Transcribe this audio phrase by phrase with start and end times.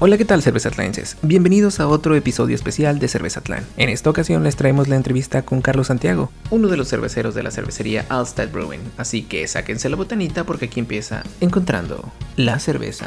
[0.00, 1.16] Hola, ¿qué tal cervezatlenses?
[1.22, 3.66] Bienvenidos a otro episodio especial de Cervezatlán.
[3.76, 7.42] En esta ocasión les traemos la entrevista con Carlos Santiago, uno de los cerveceros de
[7.42, 8.78] la cervecería Alstad Brewing.
[8.96, 13.06] Así que sáquense la botanita porque aquí empieza Encontrando la cerveza.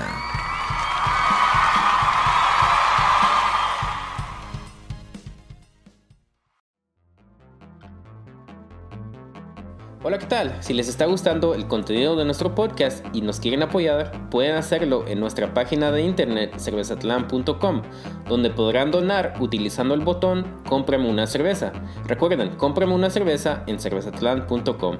[10.11, 10.57] Hola, ¿qué tal?
[10.59, 15.07] Si les está gustando el contenido de nuestro podcast y nos quieren apoyar, pueden hacerlo
[15.07, 17.81] en nuestra página de internet cervezatlan.com,
[18.27, 21.71] donde podrán donar utilizando el botón Cómprame una cerveza.
[22.07, 24.97] Recuerden, cómprame una cerveza en cervezatlan.com.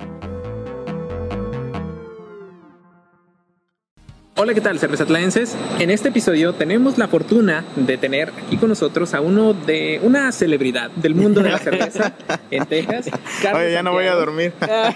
[4.37, 5.55] Hola, ¿qué tal, cervezatlenses?
[5.77, 10.31] En este episodio tenemos la fortuna de tener aquí con nosotros a uno de una
[10.31, 12.13] celebridad del mundo de la cerveza
[12.49, 13.07] en Texas.
[13.41, 14.53] Carlos Oye, ya no voy a dormir.
[14.61, 14.93] Ah,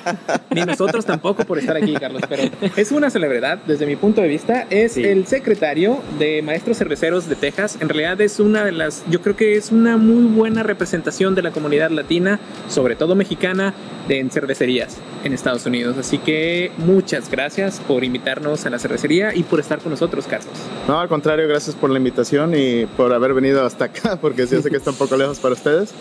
[0.51, 2.43] Ni nosotros tampoco por estar aquí, Carlos, pero
[2.75, 4.65] es una celebridad desde mi punto de vista.
[4.69, 5.03] Es Sí.
[5.03, 7.77] el secretario de Maestros Cerveceros de Texas.
[7.81, 11.41] En realidad es una de las, yo creo que es una muy buena representación de
[11.43, 13.73] la comunidad latina, sobre todo mexicana,
[14.07, 15.97] de, en cervecerías en Estados Unidos.
[15.97, 20.53] Así que muchas gracias por invitarnos a la cervecería y por estar con nosotros, Carlos.
[20.87, 24.61] No, al contrario, gracias por la invitación y por haber venido hasta acá, porque sí
[24.61, 25.93] sé que está un poco lejos para ustedes.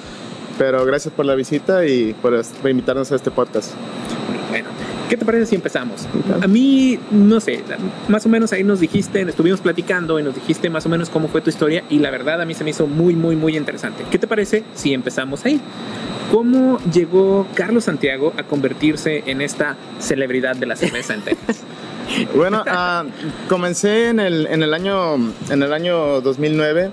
[0.59, 3.73] Pero gracias por la visita y por, por invitarnos a este podcast.
[4.51, 4.69] Bueno,
[5.09, 6.07] ¿qué te parece si empezamos?
[6.41, 7.61] A mí, no sé,
[8.07, 11.27] más o menos ahí nos dijiste, estuvimos platicando y nos dijiste más o menos cómo
[11.27, 14.05] fue tu historia y la verdad a mí se me hizo muy, muy, muy interesante.
[14.13, 15.61] ¿Qué te parece si empezamos ahí?
[16.31, 21.63] ¿Cómo llegó Carlos Santiago a convertirse en esta celebridad de la cerveza en Texas?
[22.35, 23.05] Bueno, ah,
[23.49, 25.15] comencé en el, en, el año,
[25.51, 26.91] en el año 2009,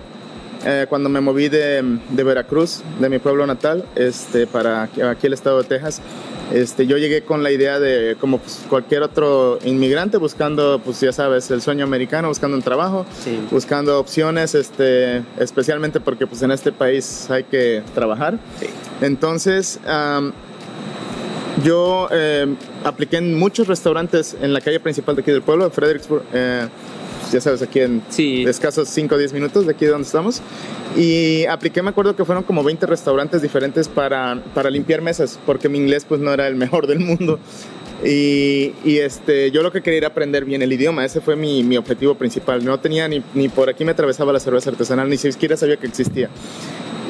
[0.65, 5.27] eh, cuando me moví de, de Veracruz, de mi pueblo natal, este, para aquí, aquí
[5.27, 6.01] el estado de Texas.
[6.53, 11.13] Este, yo llegué con la idea de, como pues, cualquier otro inmigrante, buscando, pues ya
[11.13, 13.39] sabes, el sueño americano, buscando un trabajo, Sí.
[13.49, 18.37] buscando opciones, este, especialmente porque pues, en este país hay que trabajar.
[18.59, 18.67] Sí.
[18.99, 20.33] Entonces, am,
[21.63, 22.47] yo eh,
[22.83, 26.67] apliqué en muchos restaurantes en la calle principal de aquí del pueblo, de Fredericksburg, eh,
[27.31, 28.43] ya sabes, aquí en Sí.
[28.47, 30.41] escasos 5 o 10 minutos de aquí donde estamos.
[30.97, 35.69] Y apliqué, me acuerdo que fueron como 20 restaurantes diferentes para, para limpiar mesas, porque
[35.69, 37.39] mi inglés pues no era el mejor del mundo.
[38.03, 41.63] Y, y, este, yo lo que quería era aprender bien el idioma, ese fue mi,
[41.63, 42.65] mi objetivo principal.
[42.65, 45.87] No tenía ni, ni por aquí me atravesaba la cerveza artesanal, ni siquiera sabía que
[45.87, 46.29] existía.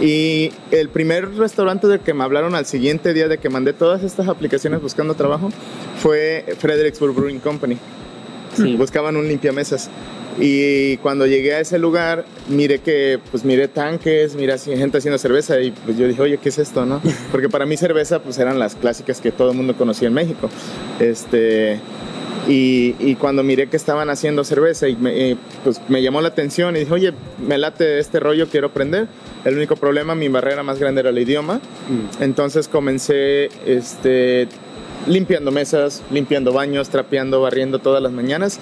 [0.02, 4.03] Y el primer restaurante del que me hablaron al siguiente día de que mandé todas
[4.03, 5.50] estas aplicaciones buscando trabajo
[6.00, 7.78] fue Fredericksburg Brewing Company.
[8.56, 8.75] Sí.
[8.75, 9.90] Buscaban un limpiamesas.
[10.40, 15.59] Y cuando llegué a ese lugar, miré que, pues miré tanques, miré gente haciendo cerveza
[15.59, 17.02] y pues yo dije, oye, ¿qué es esto, no?
[17.31, 20.50] Porque para mí cerveza, pues eran las clásicas que todo el mundo conocía en México.
[21.00, 21.80] Este,
[22.47, 26.30] y, y cuando miré que estaban haciendo cerveza y me, eh, pues me llamó la
[26.30, 27.14] atención y dije, oye,
[27.46, 29.08] me late este rollo, quiero aprender.
[29.46, 31.59] El único problema, mi barrera más grande era el idioma.
[32.20, 34.47] Entonces comencé este,
[35.08, 38.59] limpiando mesas, limpiando baños, trapeando, barriendo todas las mañanas.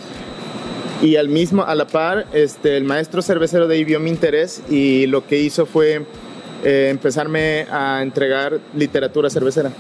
[1.02, 4.62] Y al mismo, a la par, este, el maestro cervecero de ahí vio mi interés
[4.70, 6.02] y lo que hizo fue
[6.66, 9.72] eh, empezarme a entregar literatura cervecera.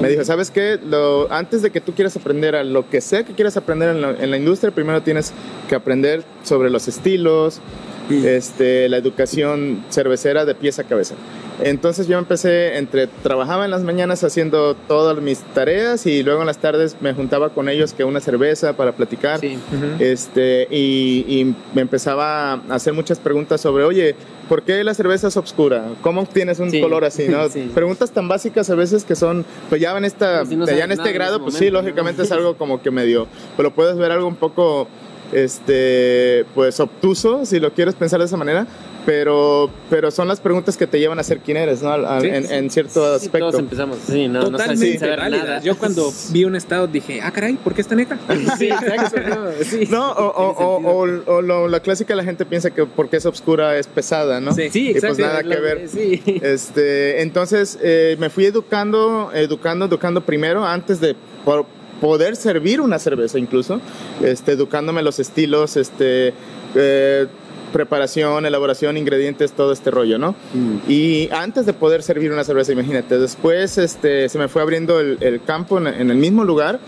[0.00, 0.78] Me dijo, ¿sabes qué?
[0.88, 4.00] Lo, antes de que tú quieras aprender a lo que sea que quieras aprender en
[4.00, 5.32] la, en la industria, primero tienes
[5.68, 7.60] que aprender sobre los estilos,
[8.08, 11.14] este, la educación cervecera de pies a cabeza.
[11.62, 16.46] Entonces yo empecé entre, trabajaba en las mañanas haciendo todas mis tareas y luego en
[16.46, 19.40] las tardes me juntaba con ellos que una cerveza para platicar.
[19.40, 19.58] Sí.
[19.98, 24.14] Este, y, y me empezaba a hacer muchas preguntas sobre, oye,
[24.48, 25.84] ¿por qué la cerveza es oscura?
[26.00, 26.80] ¿Cómo tienes un Sí.
[26.80, 27.28] color así?
[27.28, 27.48] ¿no?
[27.50, 27.70] Sí.
[27.74, 31.08] Preguntas tan básicas a veces que son, pues ya en, esta, no ya en este
[31.08, 33.26] en grado, pues sí, lógicamente es algo como que medio,
[33.56, 34.86] pero puedes ver algo un poco,
[35.32, 38.66] este, pues obtuso, si lo quieres pensar de esa manera,
[39.08, 41.94] pero, pero son las preguntas que te llevan a ser quién eres, ¿no?
[42.20, 42.52] Sí, en, sí.
[42.54, 43.48] en cierto Sí, aspecto.
[43.48, 43.96] todos empezamos.
[44.06, 45.46] Sí, no, no sabes sin Totalmente saber válidas.
[45.46, 45.60] nada.
[45.62, 48.18] Yo cuando vi un estado dije, ah, caray, ¿por qué está negra?
[48.58, 49.18] Sí, exacto.
[49.30, 49.86] No, sí.
[49.88, 53.24] No, o, o- o- o- o lo- la clásica la gente piensa que porque es
[53.24, 54.52] oscura es pesada, ¿no?
[54.52, 54.68] Sí.
[54.68, 55.22] Sí, Y pues exacto.
[55.22, 55.88] nada la- que ver.
[55.88, 56.22] Sí.
[56.42, 61.16] Este, entonces eh, me fui educando, educando, educando primero antes de
[61.46, 61.64] por
[62.02, 63.80] poder servir una cerveza incluso,
[64.22, 66.34] este, educándome los estilos, este,
[66.74, 67.26] eh,
[67.72, 70.32] preparación, elaboración, ingredientes, todo este rollo, ¿no?
[70.54, 70.90] Mm.
[70.90, 75.18] Y antes de poder servir una cerveza, imagínate, después este, se me fue abriendo el,
[75.20, 76.78] el campo en, en el mismo lugar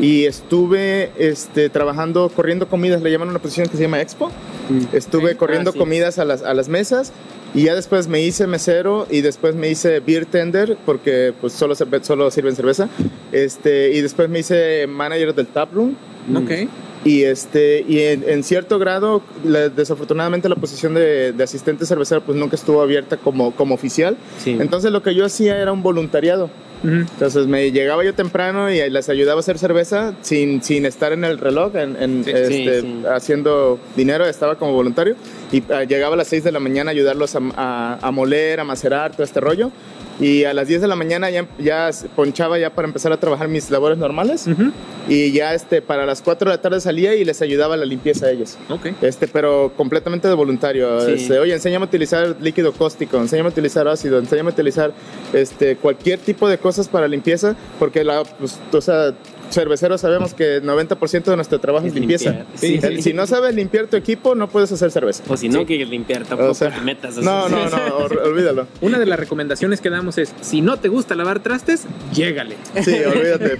[0.00, 4.30] y estuve este, trabajando, corriendo comidas, le llaman una posición que se llama Expo.
[4.92, 5.36] Estuve Ok.
[5.36, 5.78] corriendo Ah, sí.
[5.78, 7.12] comidas a las, a las mesas
[7.52, 11.74] y ya después me hice mesero y después me hice beer tender porque pues solo,
[11.74, 12.88] solo sirven cerveza.
[13.32, 15.96] Este, y después me hice manager del tap room.
[16.36, 16.68] Ok.
[17.04, 22.20] Y, este, y en, en cierto grado, la- desafortunadamente la posición de, de asistente cervecero
[22.20, 24.16] pues nunca estuvo abierta como, como oficial.
[24.38, 24.56] Sí.
[24.60, 26.50] Entonces lo que yo hacía era un voluntariado.
[26.82, 26.92] Ujú.
[26.94, 31.24] Entonces me llegaba yo temprano y les ayudaba a hacer cerveza sin, sin estar en
[31.24, 35.14] el reloj, en, en, Sí, este, sí, haciendo dinero, estaba como voluntario.
[35.52, 38.60] Y ah, llegaba a las 6 de la mañana a ayudarlos a, a- a moler,
[38.60, 39.70] a macerar, todo este rollo.
[40.20, 43.48] Y a las 10 de la mañana ya, ya ponchaba ya para empezar a trabajar
[43.48, 44.46] mis labores normales.
[44.46, 44.70] Ujú.
[45.08, 48.26] Y ya este, para las 4 de la tarde salía y les ayudaba la limpieza
[48.26, 48.58] a ellos.
[48.68, 48.88] Ok.
[49.00, 51.00] Este, pero completamente de voluntario.
[51.00, 51.12] Sí.
[51.12, 54.92] Este, Oye, enséñame a utilizar líquido cáustico, enséñame a utilizar ácido, enséñame a utilizar
[55.32, 59.14] este, cualquier tipo de cosas para limpieza, porque la, pues, o sea,
[59.50, 62.30] cerveceros sabemos que el 90% de nuestro trabajo es, Es limpieza.
[62.30, 63.02] limpiar, sí, El- sí.
[63.02, 65.22] Si no sabes limpiar tu equipo, no puedes hacer cerveza.
[65.28, 68.18] O si no quieres limpiar, tampoco O sea, te metas a no, no, no, or-
[68.18, 68.66] olvídalo.
[68.80, 72.56] Una de las recomendaciones que damos es, si no te gusta lavar trastes, llégale.
[72.82, 73.58] Sí, olvídate.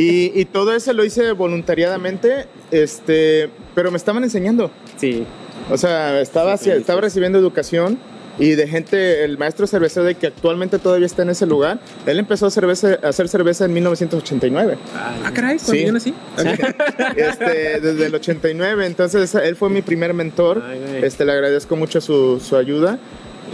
[0.00, 4.70] Y, y todo eso lo hice voluntariadamente, este, pero me estaban enseñando.
[4.96, 5.24] Sí.
[5.70, 7.04] O sea, estaba, Sí, sí, estaba sí.
[7.04, 7.98] recibiendo educación
[8.38, 12.18] y de gente, el maestro cervecero de que actualmente todavía está en ese lugar, él
[12.18, 14.78] empezó a, cerveza, a hacer cerveza en 1989.
[14.94, 15.84] Ah, caray, cuando Sí.
[15.86, 16.14] yo nací.
[17.16, 20.62] Este, desde el 89, entonces él fue mi primer mentor.
[21.02, 22.98] Este, le agradezco mucho su, su ayuda.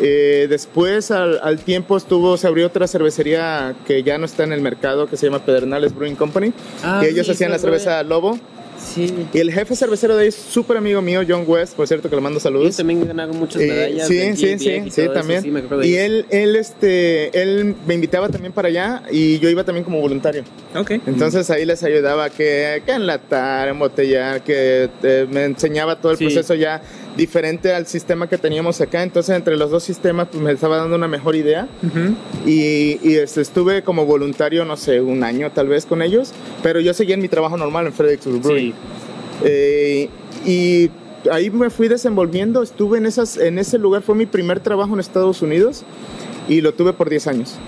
[0.00, 4.52] Eh, después, al, al tiempo, estuvo, se abrió otra cervecería que ya no está en
[4.52, 6.52] el mercado, que se llama Pedernales Brewing Company.
[6.84, 8.38] Ah, y ellos sí, hacían la cerveza Lobo.
[8.94, 9.12] Sí.
[9.32, 12.16] Y el jefe cervecero de ahí es súper amigo mío, John West, por cierto, que
[12.16, 12.66] le mando saludos.
[12.66, 14.08] Ellos también ganaron muchas Eh, medallas.
[14.08, 15.42] sí, del sí, GBF sí, y sí, eso, también.
[15.42, 19.48] sí, me de y él, él, este, él me invitaba también para allá y yo
[19.50, 20.44] iba también como voluntario.
[20.74, 20.92] Ok.
[21.06, 26.24] Entonces ahí les ayudaba que, que enlatar, embotellar, que eh, me enseñaba todo el Sí.
[26.24, 26.80] proceso ya
[27.18, 29.02] diferente al sistema que teníamos acá.
[29.02, 32.14] Entonces entre los dos sistemas pues, me estaba dando una mejor idea Ujú.
[32.46, 36.32] y, y, este, estuve como voluntario, no sé, un año tal vez con ellos,
[36.62, 38.72] pero yo seguía en mi trabajo normal en Fredericksburg Brewing.
[38.72, 38.74] Sí.
[39.44, 40.08] Eh,
[40.46, 40.90] y
[41.30, 45.00] ahí me fui desenvolviendo, estuve en, esas, en ese lugar, fue mi primer trabajo en
[45.00, 45.84] Estados Unidos
[46.48, 47.58] y lo tuve por 10 años.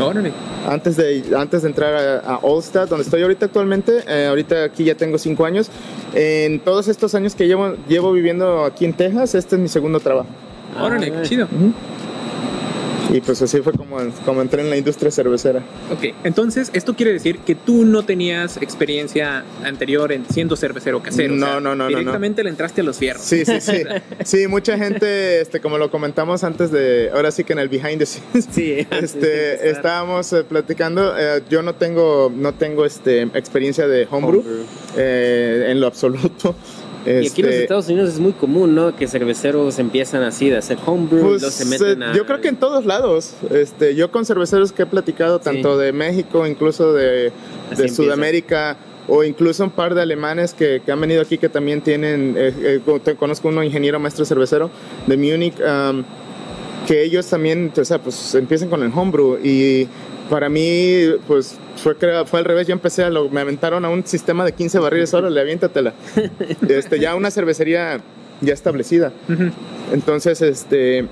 [0.00, 0.32] Órale.
[0.68, 4.84] Antes de, antes de entrar a, a Allstat, donde estoy ahorita actualmente, eh, ahorita aquí
[4.84, 5.70] ya tengo 5 años.
[6.14, 10.00] En todos estos años que llevo, llevo viviendo aquí en Texas, este es mi segundo
[10.00, 10.28] trabajo.
[10.80, 11.48] Órale, qué chido.
[13.12, 15.60] Y pues así fue como, como entré en la industria cervecera.
[15.92, 21.34] Ok, entonces esto quiere decir que tú no tenías experiencia anterior en siendo cervecero casero.
[21.34, 23.22] o No, sea, no, no, no, Directamente le entraste a los fierros.
[23.22, 23.82] Sí, sí, sí.
[24.24, 27.98] Sí, mucha gente, este, como lo comentamos antes de, ahora sí que en el behind
[27.98, 28.86] the scenes, Sí.
[28.90, 31.14] este, estábamos eh, platicando.
[31.18, 34.64] eh, yo no tengo, no tengo este, experiencia de homebrew, Homebrew.
[34.96, 36.54] eh, en lo absoluto.
[37.06, 38.94] Y aquí en los Este, Estados Unidos es muy común, ¿no?
[38.96, 42.14] Que cerveceros empiezan así de hacer homebrew pues, y se meten eh, a...
[42.14, 43.34] Yo creo que en todos lados.
[43.50, 45.44] Este, yo con cerveceros que he platicado, Sí.
[45.44, 47.32] tanto de México, incluso de, de
[47.70, 47.94] empieza.
[47.94, 52.34] Sudamérica, o incluso un par de alemanes que, que han venido aquí que también tienen,
[52.38, 54.70] eh, eh, conozco uno ingeniero maestro cervecero
[55.06, 56.02] de Múnich, um,
[56.86, 59.88] que ellos también, o sea, pues empiezan con el homebrew y
[60.30, 63.90] para mí, pues fue, crea- fue al revés, yo empecé a, lo, me aventaron a
[63.90, 65.92] un sistema de 15 barriles, órale, aviéntatela.
[66.68, 68.00] este, ya una cervecería
[68.40, 69.12] ya establecida.
[69.92, 71.06] Entonces, este,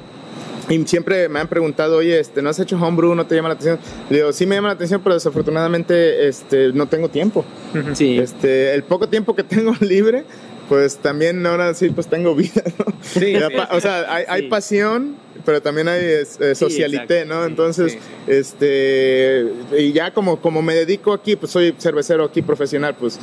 [0.68, 3.14] y siempre me han preguntado, oye, este, ¿no has hecho homebrew?
[3.14, 3.78] ¿No te llama la atención?
[4.10, 7.44] Le digo, sí me llama la atención, pero desafortunadamente este, no tengo tiempo.
[7.94, 8.18] Sí.
[8.18, 10.24] Este, el poco tiempo que tengo libre,
[10.68, 12.86] pues también ahora sí, pues tengo vida, ¿no?
[13.02, 13.56] Sí, sí.
[13.70, 14.48] O sea, hay, hay Sí.
[14.48, 17.44] pasión, pero también hay es- eh, socialité, ¿no?
[17.44, 17.98] Entonces, sí.
[18.26, 19.46] este,
[19.78, 23.18] y ya como, como me dedico aquí, pues soy cervecero aquí profesional, pues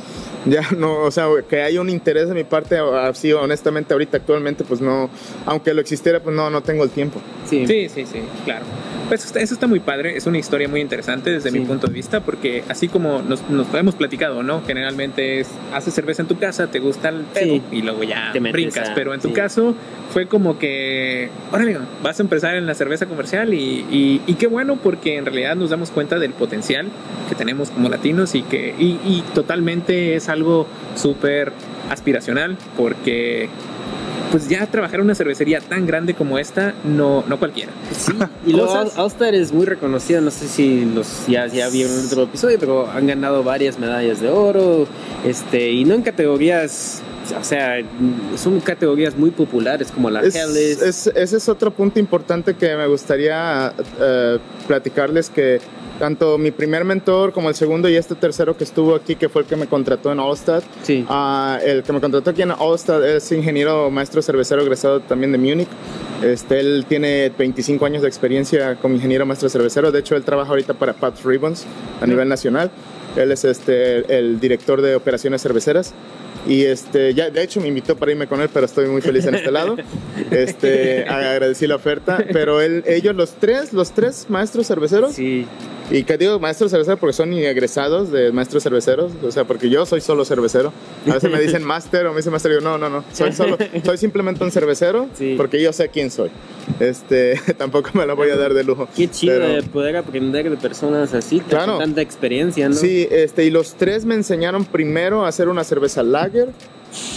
[0.46, 4.64] ya no, o sea, que hay un interés de mi parte, así honestamente ahorita actualmente,
[4.64, 5.10] pues no,
[5.46, 7.20] aunque lo existiera, pues no, no tengo el tiempo.
[7.46, 7.66] sí.
[7.66, 8.64] Sí, sí, sí, claro.
[9.08, 11.58] Pues eso está muy padre, es una historia muy interesante desde Sí.
[11.58, 14.62] mi punto de vista, porque así como nos, nos hemos platicado, ¿no?
[14.64, 17.62] Generalmente es, haces cerveza en tu casa, te gusta el pedo Sí.
[17.72, 19.34] y luego ya Te brincas, a- pero en tu sí.
[19.34, 19.74] caso
[20.12, 24.46] fue como que, órale, vas a empezar en la cerveza comercial y, y, y qué
[24.46, 26.88] bueno porque en realidad nos damos cuenta del potencial
[27.28, 30.66] que tenemos como latinos y que y, y totalmente es algo
[30.96, 31.52] súper
[31.90, 33.48] aspiracional porque
[34.30, 37.72] pues ya trabajar en una cervecería tan grande como esta no, no cualquiera.
[37.90, 38.12] Sí,
[38.46, 42.22] y All- All-Star es muy reconocido, no sé si los ya, ya vieron el otro
[42.22, 44.86] episodio, pero han ganado varias medallas de oro,
[45.26, 47.80] este, y no en categorías, o sea,
[48.36, 50.82] son categorías muy populares como la Es- Helles.
[50.82, 55.60] es- ese es otro punto importante que me gustaría eh, platicarles que
[55.98, 59.42] tanto mi primer mentor como el segundo y este tercero que estuvo aquí, que fue
[59.42, 61.04] el que me contrató en Allstat, Sí.
[61.10, 65.36] ah, el que me contrató aquí en Allstat es ingeniero maestro cervecero egresado también de
[65.38, 65.68] Múnich.
[66.22, 69.92] Este, él tiene 25 años de experiencia como ingeniero maestro cervecero.
[69.92, 71.66] De hecho, él trabaja ahorita para Pabst Ribbons
[72.00, 72.70] a nivel nacional.
[73.16, 75.92] Él es este, el director de operaciones cerveceras.
[76.46, 79.26] Y este, ya, de hecho me invitó para irme con él, pero estoy muy feliz
[79.26, 79.76] en este lado.
[80.30, 85.44] Este, agradecí la oferta, pero él, ellos los tres, los tres maestros cerveceros, Sí.
[85.90, 89.84] Y que digo maestros cerveceros porque son egresados de maestros cerveceros, o sea, porque yo
[89.86, 90.72] soy solo cervecero.
[91.08, 93.56] A veces me dicen máster o me dicen máster, yo no, no, no, soy solo,
[93.84, 95.34] soy simplemente un cervecero Sí.
[95.36, 96.30] porque yo sé quién soy.
[96.78, 98.88] Este, tampoco me lo voy a dar de lujo.
[98.96, 101.78] Qué chido Pero- de poder aprender de personas así, con Claro.
[101.78, 102.74] tanta experiencia, ¿no?
[102.74, 106.48] Sí, este, y los tres me enseñaron primero a hacer una cerveza lager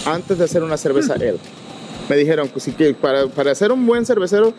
[0.06, 1.36] antes de hacer una cerveza ale.
[2.08, 4.52] Me dijeron pues, que para, para ser un buen cervecero,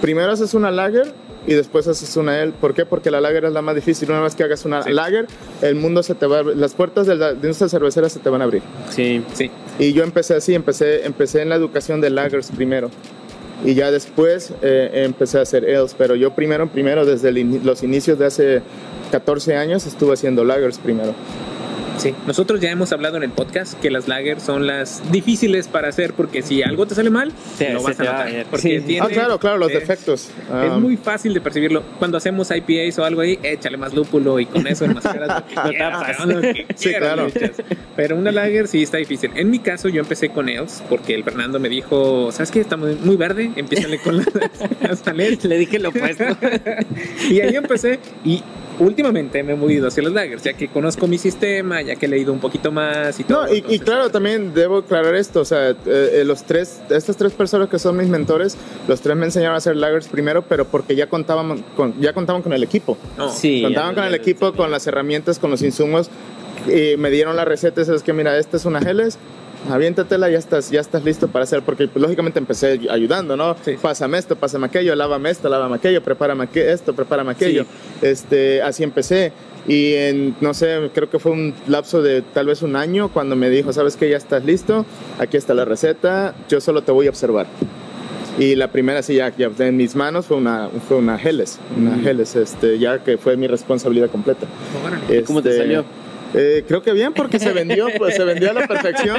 [0.00, 1.12] primero haces una lager
[1.46, 2.52] y después haces una ale.
[2.52, 2.86] ¿Por qué?
[2.86, 4.10] Porque la lager es la más difícil.
[4.10, 4.92] Una vez que hagas una Sí.
[4.92, 5.26] lager,
[5.62, 8.40] el mundo se te va las puertas de la de industria cervecera se te van
[8.40, 8.62] a abrir.
[8.90, 9.22] Sí.
[9.34, 9.50] Sí.
[9.78, 12.90] Y yo empecé así, empecé, empecé en la educación de lagers primero.
[13.64, 17.82] Y ya después eh, empecé a hacer ales, pero yo primero, primero, desde ini- los
[17.82, 18.62] inicios de hace
[19.10, 21.14] 14 años estuve haciendo lagers primero.
[21.96, 25.88] Sí, nosotros ya hemos hablado en el podcast que las lagers son las difíciles para
[25.88, 28.32] hacer porque si algo te sale mal, Se- lo vas a va notar.
[28.32, 28.46] ver.
[28.50, 28.84] Porque Sí.
[28.86, 30.24] tiene- ah, claro, claro, los es- defectos.
[30.24, 31.82] Es Ah, muy fácil de percibirlo.
[31.98, 35.54] Cuando hacemos IPAs o algo ahí, échale más lúpulo y con eso enmascaras lo que
[35.54, 36.16] Lo quieras, tapas.
[36.16, 37.28] cabrón, lo que Sí, quieras claro.
[37.32, 37.62] le echas.
[37.96, 39.30] Pero una lager sí está difícil.
[39.36, 42.60] En mi caso, yo empecé con ales porque el Fernando me dijo, ¿sabes qué?
[42.60, 44.26] Está muy, verde, empiézale con las,
[45.06, 45.44] las.
[45.44, 46.24] Le dije lo opuesto.
[47.30, 48.42] Y ahí empecé y
[48.78, 52.08] últimamente me he movido hacia las lagers, ya que conozco mi sistema, ya que he
[52.08, 53.46] leído un poquito más y todo.
[53.46, 57.32] No, y, claro, también debo aclarar esto, o sea, eh, eh, los tres, estas tres
[57.32, 58.56] personas que son mis mentores,
[58.88, 62.42] los tres me enseñaron a hacer lagers primero, pero porque ya contaban con, ya contaban
[62.42, 62.96] con el equipo.
[63.16, 63.62] no, Sí.
[63.62, 66.10] Contaban ya, con el equipo, con las herramientas, con los insumos.
[66.66, 69.18] Y me dieron la receta, es que mira, esta es una geles,
[69.70, 73.56] aviéntatela, ya estás, ya estás listo para hacer, porque pues, lógicamente empecé ayudando, ¿no?
[73.64, 73.76] Sí.
[73.80, 77.64] Pásame esto, pásame aquello, lávame esto, lávame aquello, prepárame esto, prepárame aquello.
[78.02, 79.32] Este, así empecé.
[79.66, 83.34] Y en, no sé, creo que fue un lapso de tal vez un año cuando
[83.34, 84.84] me dijo, sabes que ya estás listo,
[85.18, 87.46] aquí está la receta, yo solo te voy a observar.
[88.38, 91.92] Y la primera, sí, ya, ya en mis manos fue una, fue una Geles, una
[91.96, 92.02] Mm.
[92.02, 94.46] Geles, este, ya que fue mi responsabilidad completa.
[94.84, 95.20] órale.
[95.20, 95.84] ¿Y cómo te Este, salió?
[96.34, 99.16] Eh, creo que bien porque se vendió, pues se vendió a la perfección.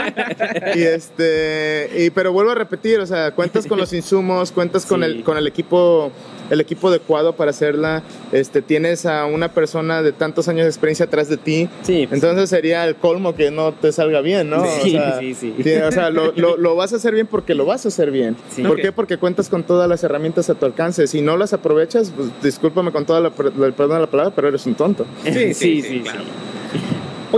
[0.76, 5.00] Y este, y, pero vuelvo a repetir, o sea, cuentas con los insumos, cuentas con
[5.02, 5.06] Sí.
[5.06, 6.12] el con el equipo
[6.52, 8.04] el equipo adecuado para hacerla.
[8.32, 11.68] Este, tienes a una persona de tantos años de experiencia atrás de ti.
[11.82, 12.06] Sí.
[12.08, 14.64] pues, Entonces sería el colmo que no te salga bien, ¿no?
[14.84, 15.56] Sí, o sea, sí, sí.
[15.64, 18.12] sí, o sea, lo, lo- lo vas a hacer bien porque lo vas a hacer
[18.12, 18.36] bien.
[18.56, 18.62] Sí.
[18.62, 18.92] ¿Por qué?
[18.92, 21.08] Porque cuentas con todas las herramientas a tu alcance.
[21.08, 24.66] Si no las aprovechas, pues discúlpame con toda la, perdón de la palabra, pero eres
[24.68, 25.06] un tonto.
[25.24, 26.20] Sí, sí, sí, sí, claro.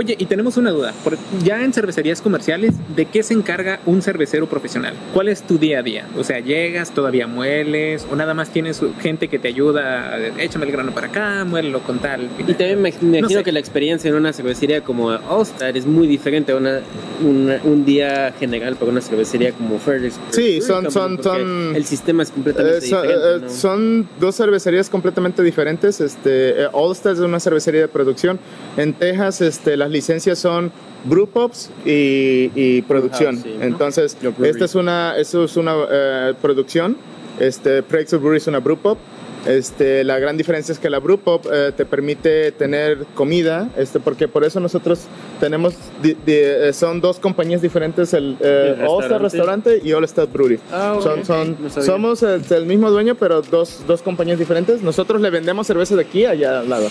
[0.00, 0.94] Oye, y tenemos una duda.
[1.42, 4.94] Ya en cervecerías comerciales, ¿de qué se encarga un cervecero profesional?
[5.12, 6.06] ¿Cuál es tu día a día?
[6.16, 10.70] O sea, llegas, todavía mueles, o nada más tienes gente que te ayuda, échame el
[10.72, 12.28] grano para acá, muélelo con tal.
[12.38, 13.44] Y también me me imagino sé.
[13.44, 16.78] que la experiencia en una cervecería como All Star es muy diferente a una,
[17.26, 20.14] una- un día general para una cervecería como Fairless.
[20.30, 23.36] Sí, son- son- son- El sistema es completamente Eh, son, diferente.
[23.36, 23.50] eh, ¿no?
[23.50, 26.00] son dos cervecerías completamente diferentes.
[26.00, 28.38] Este, eh, All Stars es una cervecería de producción.
[28.76, 30.70] En Texas, este, las licencias son
[31.04, 33.38] brew pops y, y producción.
[33.42, 33.64] Sí, ¿no?
[33.64, 36.96] Entonces, esta es una, eso es una eh, producción.
[37.40, 38.98] Este, Praxis Brewery es una brew pop.
[39.46, 44.00] Este, la gran diferencia es que la brew pop eh, te permite tener comida, este,
[44.00, 45.02] porque por eso nosotros
[45.38, 49.80] tenemos, di- di- eh, son dos compañías diferentes, el eh, El All Star restaurante.
[49.82, 50.58] Y All Star Brewery.
[50.72, 54.82] Ah, ok, Son, no somos el, el mismo dueño, pero dos, dos compañías diferentes.
[54.82, 56.88] Nosotros le vendemos cerveza de aquí allá al lado.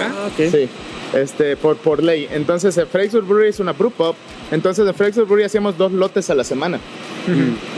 [0.00, 0.50] Ah, ok.
[0.52, 0.68] Sí,
[1.14, 2.28] este, por, por ley.
[2.30, 4.14] Entonces, el Fraser Brewery es una brew pub.
[4.50, 6.78] Entonces, en Fraser Brewery hacíamos dos lotes a la semana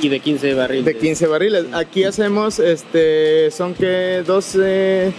[0.00, 0.84] Y de 15 barriles.
[0.84, 1.66] de 15 barriles.
[1.72, 5.12] Aquí hacemos, este, son que 12,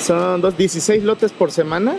[0.00, 1.96] son dos, 16 lotes por semana.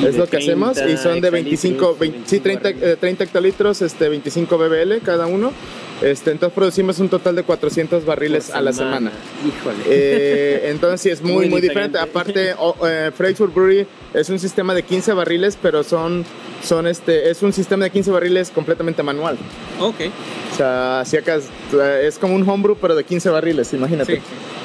[0.00, 2.86] Y es lo que 30 hacemos y son de 25, hectolitros, 20 sí, 30, 25
[2.86, 5.52] eh, 30 hectolitros, este, 25 BBL cada uno.
[6.02, 9.10] Este, entonces producimos un total de 400 barriles a la semana.
[9.46, 9.76] Híjole.
[9.86, 11.98] Eh, entonces sí es muy, Muy muy, diferente.
[11.98, 12.18] diferente.
[12.18, 16.24] Aparte, o- eh, Frankfurt Brewery es un sistema de 15 barriles, pero son,
[16.64, 19.36] son este, es un sistema de 15 barriles completamente manual.
[19.78, 19.96] Ok.
[20.52, 21.44] O sea, si acá es,
[22.02, 24.16] es como un homebrew, pero de 15 barriles, imagínate.
[24.16, 24.22] Sí.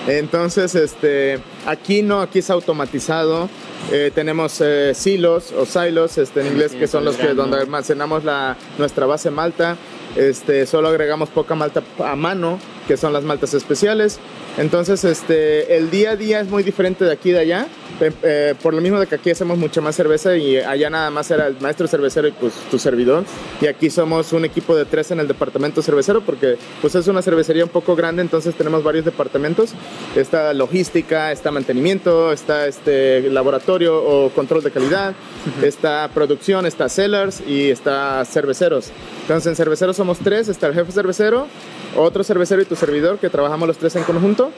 [0.08, 3.50] Entonces, este, aquí no, aquí es automatizado.
[3.92, 7.58] Eh, tenemos eh, silos o silos este, en inglés, Sí, que son los que donde
[7.58, 9.76] almacenamos la, nuestra base malta.
[10.16, 14.20] Este, solo agregamos poca malta a mano que son las maltas especiales.
[14.58, 17.68] Entonces, este, el día a día es muy diferente de aquí y de allá.
[18.02, 21.32] Eh, por lo mismo de que aquí hacemos mucha más cerveza y allá nada más
[21.32, 23.24] era el maestro cervecero y pues tu servidor.
[23.62, 27.22] Y aquí somos un equipo de tres en el departamento cervecero porque pues es una
[27.22, 29.72] cervecería un poco grande, entonces tenemos varios departamentos.
[30.16, 35.14] Está logística, está mantenimiento, está este laboratorio o control de calidad,
[35.62, 38.92] está producción, está sellers y está cerveceros.
[39.22, 41.48] Entonces en cerveceros somos tres, está el jefe cervecero,
[41.96, 44.52] otro cervecero y tu servidor que trabajamos los tres en conjunto.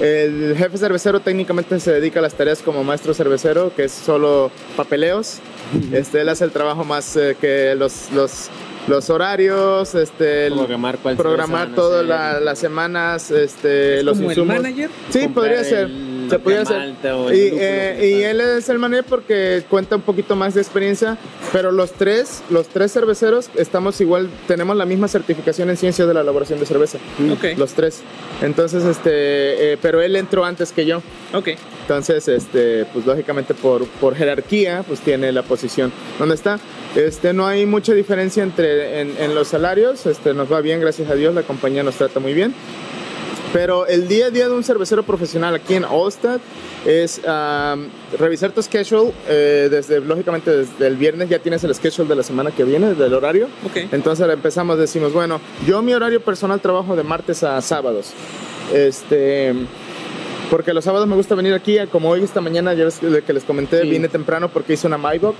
[0.00, 4.50] El jefe cervecero técnicamente se dedica a las tareas como maestro cervecero, que es solo
[4.76, 5.38] papeleos.
[5.92, 8.48] Este, él hace el trabajo más eh, que los, los,
[8.88, 14.38] los horarios, este, el- Programar programar todas la- las semanas, este, ¿Es los como el
[14.38, 14.56] insumos.
[14.62, 14.90] manager?
[15.10, 15.88] Sí, podría ser.
[16.32, 16.94] Se la podría hacer.
[17.34, 21.18] Y, eh, y él es el manager porque cuenta un poquito más de experiencia,
[21.52, 26.14] pero los tres, los tres cerveceros estamos igual, tenemos la misma certificación en ciencias de
[26.14, 26.98] la elaboración de cerveza.
[27.32, 28.00] Ok, Los tres.
[28.40, 31.02] Entonces, este, eh, pero él entró antes que yo.
[31.32, 31.48] ok.
[31.82, 36.60] Entonces, este, pues lógicamente por, por jerarquía, pues tiene la posición donde está.
[36.94, 40.06] Este, no hay mucha diferencia entre en, en los salarios.
[40.06, 42.54] Este, nos va bien, gracias a Dios, la compañía nos trata muy bien.
[43.52, 46.40] Pero el día a día de un cervecero profesional aquí en Allstat
[46.86, 49.12] es am, revisar tu schedule.
[49.28, 52.94] eh, desde, lógicamente, desde el viernes ya tienes el schedule de la semana que viene,
[52.94, 53.48] del horario.
[53.66, 53.92] Ok.
[53.92, 58.12] Entonces empezamos, decimos, bueno, yo mi horario personal trabajo de martes a sábados.
[58.72, 59.52] Este,
[60.50, 63.32] porque los sábados me gusta venir aquí, como hoy esta mañana, ya ves que que
[63.34, 63.90] les comenté, Sí.
[63.90, 65.34] vine temprano porque hice una MyBook.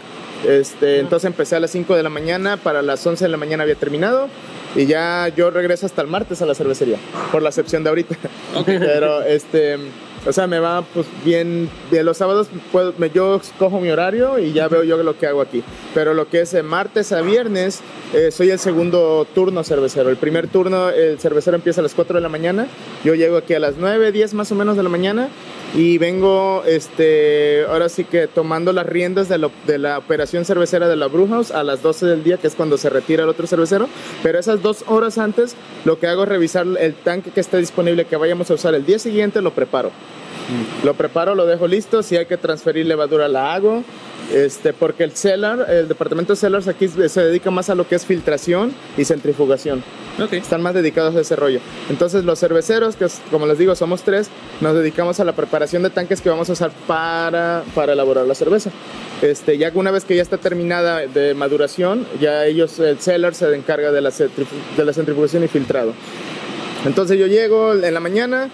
[0.46, 3.62] Este, entonces empecé a las 5 de la mañana, para las 11 de la mañana
[3.62, 4.28] había terminado
[4.74, 6.96] y ya yo regreso hasta el martes a la cervecería,
[7.30, 8.16] por la excepción de ahorita.
[8.66, 9.78] Pero este,
[10.26, 14.38] o sea, me va pues bien, de los sábados puedo, me, yo cojo mi horario
[14.38, 15.62] y ya veo yo lo que hago aquí.
[15.94, 17.80] Pero lo que es de martes a viernes,
[18.14, 20.10] eh, soy el segundo turno cervecero.
[20.10, 22.66] El primer turno, el cervecero empieza a las 4 de la mañana,
[23.04, 25.28] yo llego aquí a las 9, 10 más o menos de la mañana
[25.74, 29.38] y vengo, este, ahora sí que tomando las riendas de,
[29.78, 32.90] la operación cervecera de la Brewhouse a las 12 del día, que es cuando se
[32.90, 33.88] retira el otro cervecero.
[34.22, 38.04] Pero esas dos horas antes, lo que hago es revisar el tanque que esté disponible
[38.04, 39.90] que vayamos a usar el día siguiente, lo preparo.
[40.84, 42.02] Lo preparo, lo dejo listo.
[42.02, 43.82] Si hay que transferir levadura, la hago.
[44.32, 47.94] Este, porque el cellar, el departamento de cellars aquí se dedica más a lo que
[47.96, 49.84] es filtración y centrifugación
[50.18, 50.32] Ok.
[50.34, 51.60] están más dedicados a ese rollo.
[51.90, 54.28] Entonces los cerveceros, que como les digo somos tres,
[54.62, 58.34] nos dedicamos a la preparación de tanques que vamos a usar para, para elaborar la
[58.34, 58.70] cerveza.
[59.20, 63.54] Este, ya una vez que ya está terminada de maduración, ya ellos, el cellar se
[63.54, 65.92] encarga de la, de la centrifugación y filtrado.
[66.84, 68.48] Entonces yo llego en la mañana,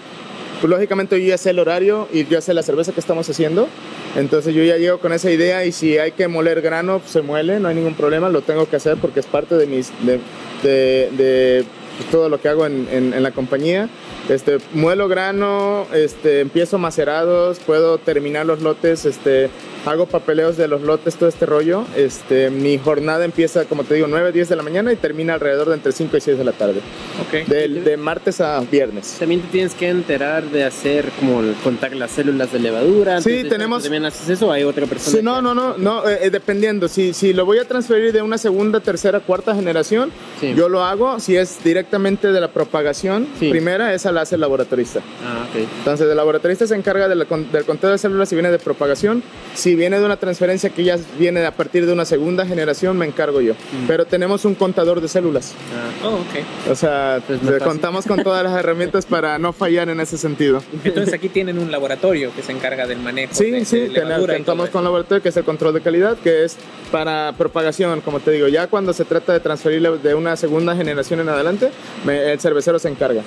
[0.61, 3.67] pues lógicamente yo ya sé el horario y ya sé la cerveza que estamos haciendo.
[4.15, 7.21] Entonces yo ya llego con esa idea y si hay que moler grano, pues, se
[7.21, 10.19] muele, no hay ningún problema, lo tengo que hacer porque es parte de mis de-
[10.63, 11.63] de,
[11.97, 13.87] pues, todo lo que hago en, en- en la compañía.
[14.27, 19.49] Este, muelo grano, este, empiezo macerados, puedo terminar los lotes, este,
[19.89, 21.83] hago papeleos de los lotes, todo este rollo.
[21.95, 25.69] Este, mi jornada empieza, como te digo, 9, 10 de la mañana y termina alrededor
[25.69, 26.79] de entre 5 y 6 de la tarde.
[27.27, 27.47] Ok.
[27.47, 29.15] De, de martes a viernes.
[29.19, 33.21] También te tienes que enterar de hacer como contar las células de levadura.
[33.21, 35.17] Sí, tenemos- ¿También haces eso o hay otra persona?
[35.17, 36.87] Sí, no, no, no, no eh, eh, dependiendo.
[36.87, 40.53] Si, si lo voy a transferir de una segunda, tercera, cuarta generación, Sí.
[40.55, 41.19] yo lo hago.
[41.19, 43.49] Si es directamente de la propagación, Sí.
[43.49, 45.01] primera, esa la hace el laboratorista.
[45.25, 45.61] Ah, ok.
[45.79, 49.21] Entonces, el laboratorista se encarga de la del conteo de células si viene de propagación.
[49.55, 53.05] Si viene de una transferencia que ya viene a partir de una segunda generación, me
[53.07, 53.53] encargo yo.
[53.87, 55.53] Pero tenemos un contador de células.
[55.75, 56.71] Ah, Oh, ok.
[56.71, 60.61] O sea, Pues contamos con todas las herramientas para no fallar en ese sentido.
[60.83, 64.69] Entonces aquí tienen un laboratorio que se encarga del manejo Sí, de, sí, de contamos
[64.69, 66.55] con laboratorio que es el control de calidad, que es
[66.91, 68.47] para propagación, como te digo.
[68.47, 71.69] Ya cuando se trata de transferirle de una segunda generación en adelante,
[72.05, 73.21] me- el cervecero se encarga.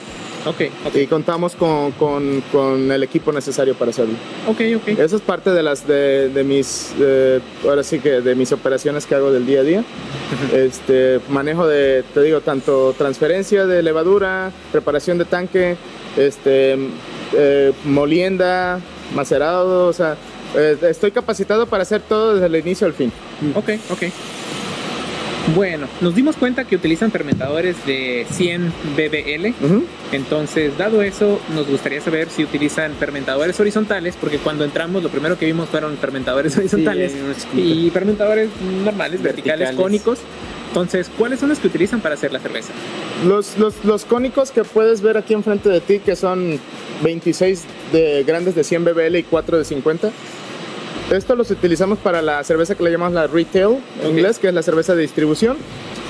[0.45, 0.97] Ok, ok.
[0.97, 4.15] Y contamos con, con- con el equipo necesario para hacerlo.
[4.49, 4.89] Ok, ok.
[4.99, 9.07] Eso es parte de las de, de mis eh, ahora sí que de mis operaciones
[9.07, 9.85] que hago del día a día.
[10.53, 15.77] Este manejo de te digo tanto transferencia de levadura, preparación de tanque,
[16.17, 16.77] este
[17.35, 18.81] eh, molienda,
[19.15, 20.17] macerado, o sea,
[20.57, 23.13] eh, estoy capacitado para hacer todo desde el inicio al fin.
[23.55, 24.03] Ok, ok.
[25.57, 29.55] Bueno, nos dimos cuenta que utilizan fermentadores de 100 BBL.
[30.13, 35.37] Entonces, dado eso, nos gustaría saber si utilizan fermentadores horizontales, porque cuando entramos lo primero
[35.39, 37.15] que vimos fueron fermentadores horizontales
[37.57, 38.51] y fermentadores
[38.85, 39.77] normales, verticales, Verticales.
[39.77, 40.19] cónicos.
[40.69, 42.73] Entonces, ¿cuáles son los que utilizan para hacer la cerveza?
[43.27, 46.59] Los, los, los cónicos que puedes ver aquí enfrente de ti, que son
[47.03, 50.11] 26 de, grandes de 100 BBL y 4 de 50.
[51.11, 54.11] Estos los utilizamos para la cerveza que le llamamos la retail en Ok.
[54.11, 55.57] inglés, que es la cerveza de distribución.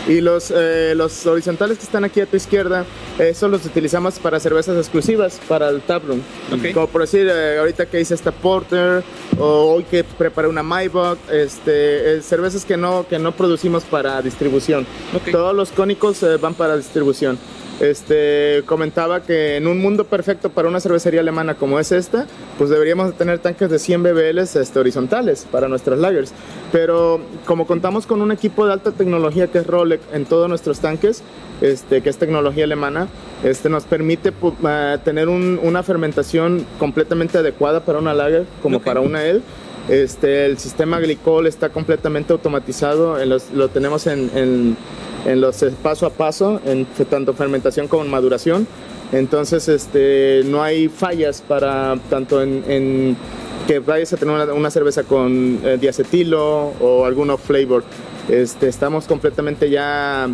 [0.08, 2.84] Y los, eh, los horizontales que están aquí a tu izquierda,
[3.20, 6.20] esos los utilizamos para cervezas exclusivas, para el taproom.
[6.52, 6.72] Ok.
[6.74, 9.04] Como por decir, eh, ahorita que hice esta Porter,
[9.38, 14.20] o hoy que preparé una Maybach, este, eh, cervezas que no, que no producimos para
[14.22, 14.86] distribución.
[15.14, 15.30] Ok.
[15.30, 17.38] Todos los cónicos eh, van para distribución.
[17.82, 22.70] Este, comentaba que en un mundo perfecto para una cervecería alemana como es esta, pues
[22.70, 26.32] deberíamos de tener tanques de 100 bbl este, horizontales para nuestras lagers.
[26.70, 30.78] Pero como contamos con un equipo de alta tecnología que es Rolex en todos nuestros
[30.78, 31.24] tanques,
[31.60, 33.08] este, que es tecnología alemana,
[33.42, 34.32] este, nos permite
[34.64, 38.84] eh, tener un- una fermentación completamente adecuada para una lager como Ok.
[38.84, 39.40] para una ale.
[39.88, 44.76] Este, el sistema glicol está completamente automatizado, en los- lo tenemos en, en-
[45.24, 48.66] en los paso a paso, en tanto fermentación como en maduración.
[49.12, 53.16] Entonces, este, no hay fallas para tanto en,
[53.66, 57.84] que vayas a tener una, cerveza con eh, diacetilo o algún off flavor.
[58.28, 60.30] Este, estamos completamente ya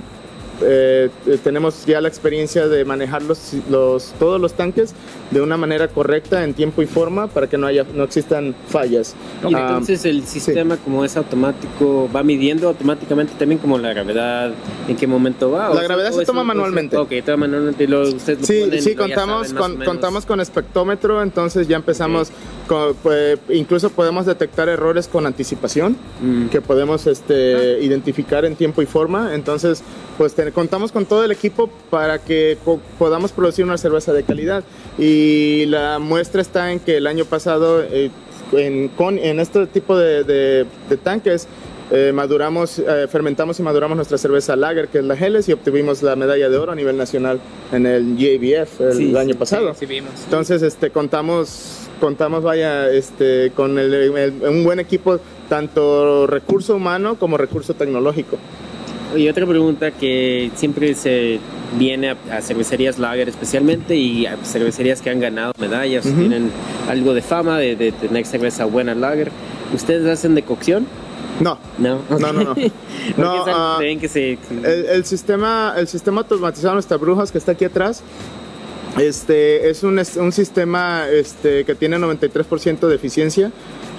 [0.62, 1.08] eh,
[1.44, 4.92] tenemos ya la experiencia de manejar los, los- todos los tanques
[5.30, 9.14] de una manera correcta en tiempo y forma para que no haya no existan fallas.
[9.48, 14.52] Y Ah, entonces el sistema como es automático va midiendo automáticamente también como la gravedad,
[14.88, 15.72] en qué momento va.
[15.74, 16.96] La gravedad se toma un- manualmente.
[16.96, 20.40] Ok, toma manualmente y luego ustedes lo Sí, ponen sí, contamos saben con, contamos con
[20.40, 22.30] espectómetro, entonces ya empezamos,
[22.66, 26.46] con, pues, incluso podemos detectar errores con anticipación, Mm.
[26.48, 29.82] que podemos este, identificar en tiempo y forma, entonces
[30.16, 32.56] pues contamos con todo el equipo para que
[32.98, 34.64] podamos producir una cerveza de calidad
[34.98, 38.10] y la muestra está en que el año pasado eh,
[38.52, 41.46] en, con, en este tipo de, de- de tanques
[41.90, 46.02] eh, maduramos, eh, fermentamos y maduramos nuestra cerveza Lager, que es la Helles, y obtuvimos
[46.02, 47.40] la medalla de oro a nivel nacional
[47.72, 49.74] en el JBF el Sí, año sí, pasado.
[49.74, 50.10] Sí, vimos.
[50.24, 57.18] Entonces, este, contamos, contamos, vaya, este, con el- el- un buen equipo, tanto recurso humano
[57.18, 58.36] como recurso tecnológico.
[59.16, 61.38] Y otra pregunta que siempre se
[61.78, 66.16] viene a, a cervecerías lager especialmente y a cervecerías que han ganado medallas, Ujú.
[66.18, 66.50] tienen
[66.88, 69.30] algo de fama de, de tener cerveza buena lager.
[69.74, 70.86] ¿Ustedes hacen decocción?
[71.40, 72.00] No, No.
[72.10, 72.54] no, no, no.
[73.16, 74.38] No, ah, que se...
[74.64, 78.02] El, el sistema, el sistema automatizado de nuestras brujas que está aquí atrás,
[78.98, 83.52] este, es un, un sistema este, que tiene 93% de eficiencia.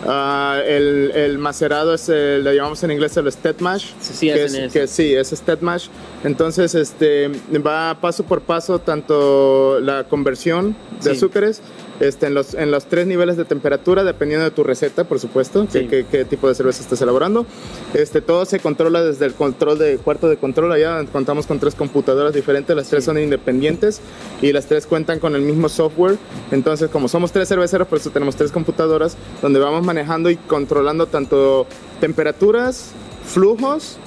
[0.05, 3.87] Ah, el, el macerado es, el, le llamamos en inglés el step mash.
[3.99, 4.73] Sí, sí, que, es, eso.
[4.73, 5.89] que sí, es.
[6.23, 7.27] Entonces, este,
[7.65, 11.17] va paso por paso tanto la conversión de Sí.
[11.17, 11.61] azúcares
[11.99, 15.67] este, en, los, en los tres niveles de temperatura, dependiendo de tu receta, por supuesto,
[15.69, 15.87] Sí.
[15.87, 17.45] qué tipo de cerveza estás elaborando.
[17.93, 20.71] Este, todo se controla desde el control de cuarto de control.
[20.71, 23.07] Allá contamos con tres computadoras diferentes, las tres Sí.
[23.07, 24.01] son independientes
[24.41, 26.17] y las tres cuentan con el mismo software.
[26.51, 31.07] Entonces, como somos tres cerveceros, por eso tenemos tres computadoras donde vamos manejando y controlando
[31.07, 31.65] tanto
[31.99, 32.91] temperaturas,
[33.25, 33.97] flujos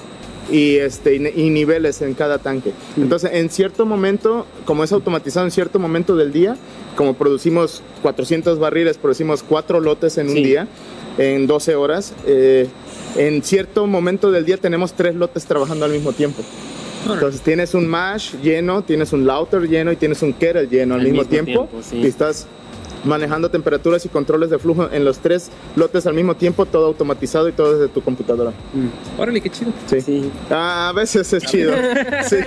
[0.51, 2.71] y, este, y, ni- y niveles en cada tanque.
[2.97, 6.57] Entonces, en cierto momento, como es automatizado en cierto momento del día,
[6.95, 10.43] como producimos 400 barriles, producimos cuatro lotes en un Sí.
[10.43, 10.67] día,
[11.17, 12.67] en 12 horas, eh,
[13.17, 16.41] en cierto momento del día tenemos tres lotes trabajando al mismo tiempo.
[17.11, 21.01] Entonces tienes un mash lleno, tienes un lauter lleno y tienes un kettle lleno al,
[21.01, 21.67] Al mismo, mismo tiempo.
[21.67, 21.97] tiempo, sí.
[21.97, 22.47] Y estás
[23.03, 27.49] manejando temperaturas y controles de flujo en los tres lotes al mismo tiempo, todo automatizado
[27.49, 28.51] y todo desde tu computadora.
[28.73, 29.19] Mm.
[29.19, 29.71] Órale, qué chido.
[29.87, 30.01] Sí.
[30.01, 30.31] Sí.
[30.49, 31.73] Ah, a veces es chido.
[32.23, 32.37] Sí.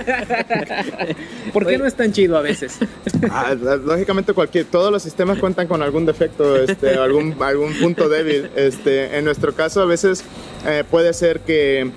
[1.53, 1.77] ¿Por qué Oye.
[1.77, 2.77] no es tan chido a veces?
[3.29, 8.49] Ah, lógicamente cualquier, todos los sistemas cuentan con algún defecto, este, algún, algún punto débil.
[8.55, 10.23] Este, en nuestro caso a veces
[10.65, 11.91] eh, puede ser que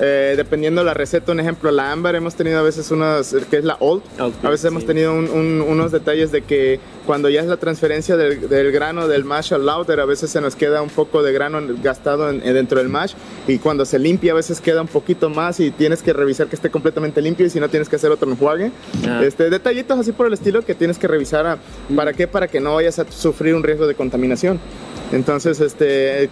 [0.00, 3.64] eh, dependiendo la receta, un ejemplo, la ámbar hemos tenido a veces unos, que es
[3.64, 4.86] la old, Old, a veces hemos sí.
[4.88, 9.06] tenido un- un- unos detalles de que cuando ya es la transferencia del, del grano
[9.08, 12.40] del mash al lauter, a veces se nos queda un poco de grano gastado en
[12.40, 13.12] dentro del mash
[13.46, 16.56] y cuando se limpia a veces queda un poquito más y tienes que revisar que
[16.56, 18.70] esté completamente limpio y si no tienes que hacer otro enjuague.
[19.06, 19.20] Ah.
[19.24, 21.46] Este, detallitos así por el estilo que tienes que revisar.
[21.46, 21.58] a-
[21.94, 22.26] ¿Para qué?
[22.26, 24.58] Para que no vayas a sufrir un riesgo de contaminación.
[25.12, 26.30] Entonces, este,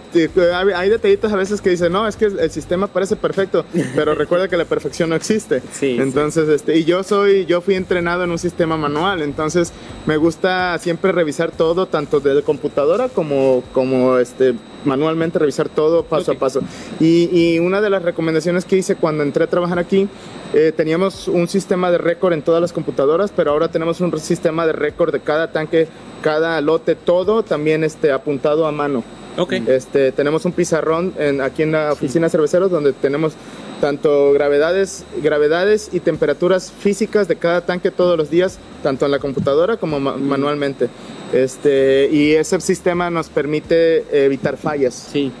[0.53, 4.15] hay hay detallitos a veces que dicen, no, es que el sistema parece perfecto, pero
[4.15, 5.61] recuerda que la perfección no existe.
[5.71, 9.71] Sí, entonces, este, y yo soy, yo fui entrenado en un sistema manual, entonces
[10.05, 16.31] me gusta siempre revisar todo, tanto de computadora como, como este, manualmente revisar todo paso
[16.31, 16.61] a paso.
[16.99, 20.07] Y, y una de las recomendaciones que hice cuando entré a trabajar aquí,
[20.53, 24.65] eh, teníamos un sistema de récord en todas las computadoras, pero ahora tenemos un sistema
[24.67, 25.87] de récord de cada tanque,
[26.21, 29.03] cada lote, todo también este, apuntado a mano.
[29.35, 29.53] Ok.
[29.53, 33.33] Este, tenemos un pizarrón en, aquí en la oficina de cerveceros donde tenemos
[33.81, 39.17] tanto gravedades, gravedades y temperaturas físicas de cada tanque todos los días, tanto en la
[39.19, 40.87] computadora como ma- manualmente.
[41.33, 45.31] Este, y ese sistema nos permite evitar fallas Sí.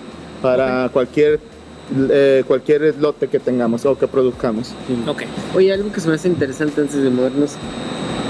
[0.41, 1.39] para cualquier
[2.09, 4.73] eh, cualquier lote que tengamos o que produzcamos.
[5.07, 5.23] Ok.
[5.53, 7.51] Oye, algo que se me hace interesante antes de movernos,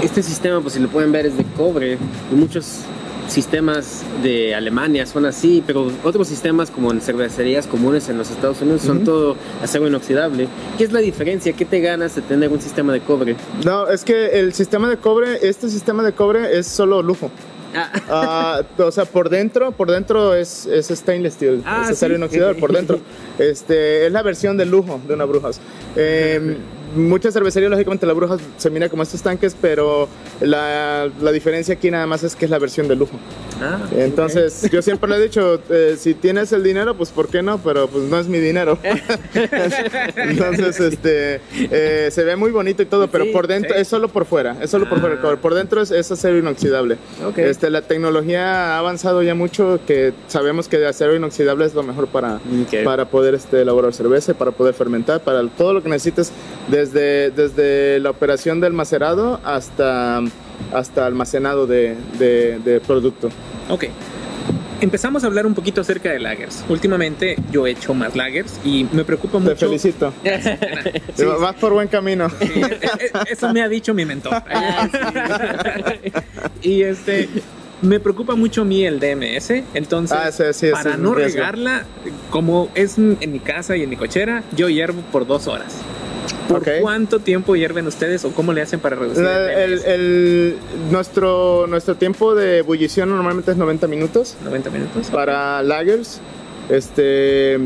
[0.02, 1.96] este sistema, pues si lo pueden ver, es de cobre
[2.30, 2.80] y muchos
[3.28, 8.60] sistemas de Alemania son así, pero otros sistemas como en cervecerías comunes en los Estados
[8.60, 10.46] Unidos son todo acero inoxidable.
[10.76, 11.52] ¿Qué es la diferencia?
[11.54, 13.36] ¿Qué te ganas de tener un sistema de cobre?
[13.64, 17.30] No, es que el sistema de cobre, este sistema de cobre es solo lujo.
[17.74, 22.14] Ah, Ah, o sea, por dentro, por dentro es, es stainless steel, Ah, es acero
[22.14, 22.18] sí.
[22.18, 22.98] inoxidable por dentro.
[23.38, 25.60] Este, es la versión de lujo de una Brujas.
[25.96, 26.56] Eh,
[26.94, 30.08] muchas cervecerías, lógicamente, la Brujas se mira como estos tanques, pero
[30.40, 33.12] la, la diferencia aquí nada más es que es la versión de lujo.
[33.60, 37.42] ah, Entonces, yo siempre le he dicho, eh, si tienes el dinero, pues ¿por qué
[37.42, 37.58] no?
[37.58, 38.78] Pero pues no es mi dinero.
[40.16, 43.80] Entonces, este, eh, se ve muy bonito y todo, pero Sí, por dentro sí.
[43.80, 45.00] es solo por fuera, es solo por Ah.
[45.00, 45.14] fuera.
[45.16, 45.36] el cobre.
[45.38, 46.96] Por dentro es, es acero inoxidable.
[47.26, 47.38] Ok.
[47.38, 51.82] Este, la tecnología ha avanzado ya mucho, que sabemos que de acero inoxidable es lo
[51.82, 52.84] mejor para, Ok.
[52.84, 56.32] para poder este, elaborar cerveza, para poder fermentar, para todo lo que necesites,
[56.92, 60.20] desde, desde la operación del macerado hasta,
[60.72, 63.28] hasta almacenado de, de, de producto.
[63.68, 63.84] Ok.
[64.80, 66.62] Empezamos a hablar un poquito acerca de lagers.
[66.68, 69.66] Últimamente yo he hecho más lagers y me preocupa Te mucho.
[69.66, 70.12] felicito.
[71.16, 72.28] Sí, Vas por buen camino.
[72.28, 74.34] sí, e- e- eso me ha dicho mi mentor.
[76.62, 77.28] y este
[77.82, 81.36] me preocupa mucho a mí el DMS, entonces Ah, sí, sí, para no riesgo.
[81.38, 81.84] regarla,
[82.30, 85.74] como es en mi casa y en mi cochera, yo hiervo por dos horas.
[86.48, 86.68] ¿Por Ok.
[86.82, 90.56] cuánto tiempo hierven ustedes o cómo le hacen para reducir La- el el-
[90.90, 95.06] nuestro, nuestro tiempo de ebullición normalmente es 90 minutos 90 minutos.
[95.08, 96.20] para lagers.
[96.68, 97.58] Este,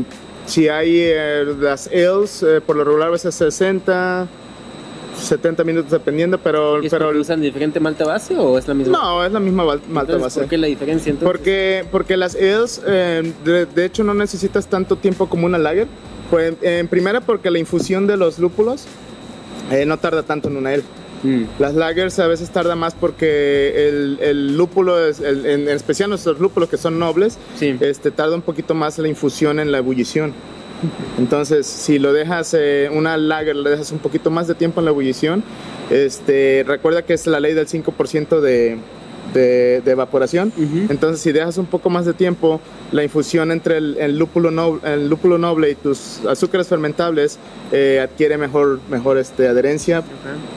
[0.45, 4.27] si hay eh, las ales, eh, por lo regular a veces 60,
[5.21, 8.97] 70 minutos dependiendo, pero, ¿Y es pero usan diferente malta base o es la misma?
[8.97, 10.39] no, es la misma malta Entonces, base.
[10.41, 11.27] ¿Por qué la diferencia entonces?
[11.37, 15.87] Porque, porque las ales, eh, de, de hecho, no necesitas tanto tiempo como una lager.
[16.29, 18.85] Pues, en primera, porque la infusión de los lúpulos
[19.71, 20.83] eh, no tarda tanto en una ale.
[21.23, 26.09] Mm, Las lagers a veces tarda más porque el, el lúpulo, es, el- en especial
[26.09, 27.75] nuestros lúpulos que son nobles, sí.
[27.81, 30.33] este, tarda un poquito más la infusión en la ebullición.
[31.17, 34.85] Entonces, si lo dejas, eh, una lager, le dejas un poquito más de tiempo en
[34.85, 35.43] la ebullición,
[35.89, 38.77] este, recuerda que es la ley del 5% de,
[39.33, 40.51] de, de evaporación.
[40.89, 42.59] Entonces, si dejas un poco más de tiempo,
[42.91, 47.37] la infusión entre el, el lúpulo, noble, el lúpulo noble y tus azúcares fermentables
[47.71, 50.03] eh, adquiere mejor, mejor este, adherencia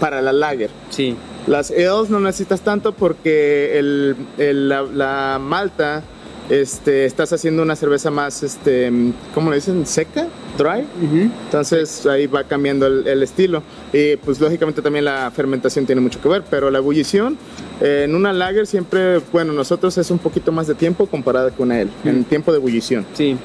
[0.01, 0.71] para la lager.
[0.91, 1.17] Sí.
[1.47, 6.03] Las ales no necesitas tanto porque el, el- la, la malta
[6.51, 8.91] este, estás haciendo una cerveza más, este,
[9.35, 9.87] ¿cómo le dicen?
[9.87, 10.27] ¿Seca?
[10.59, 10.83] ¿Dry?
[11.03, 11.31] Ujú.
[11.45, 13.63] Entonces ahí va cambiando el, el estilo.
[13.93, 17.39] Y pues lógicamente también la fermentación tiene mucho que ver, pero la ebullición
[17.81, 21.73] eh, en una lager siempre, bueno, nosotros es un poquito más de tiempo comparada con
[21.73, 23.05] él, en tiempo de ebullición.
[23.15, 23.37] Sí.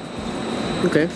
[0.86, 1.08] Ok.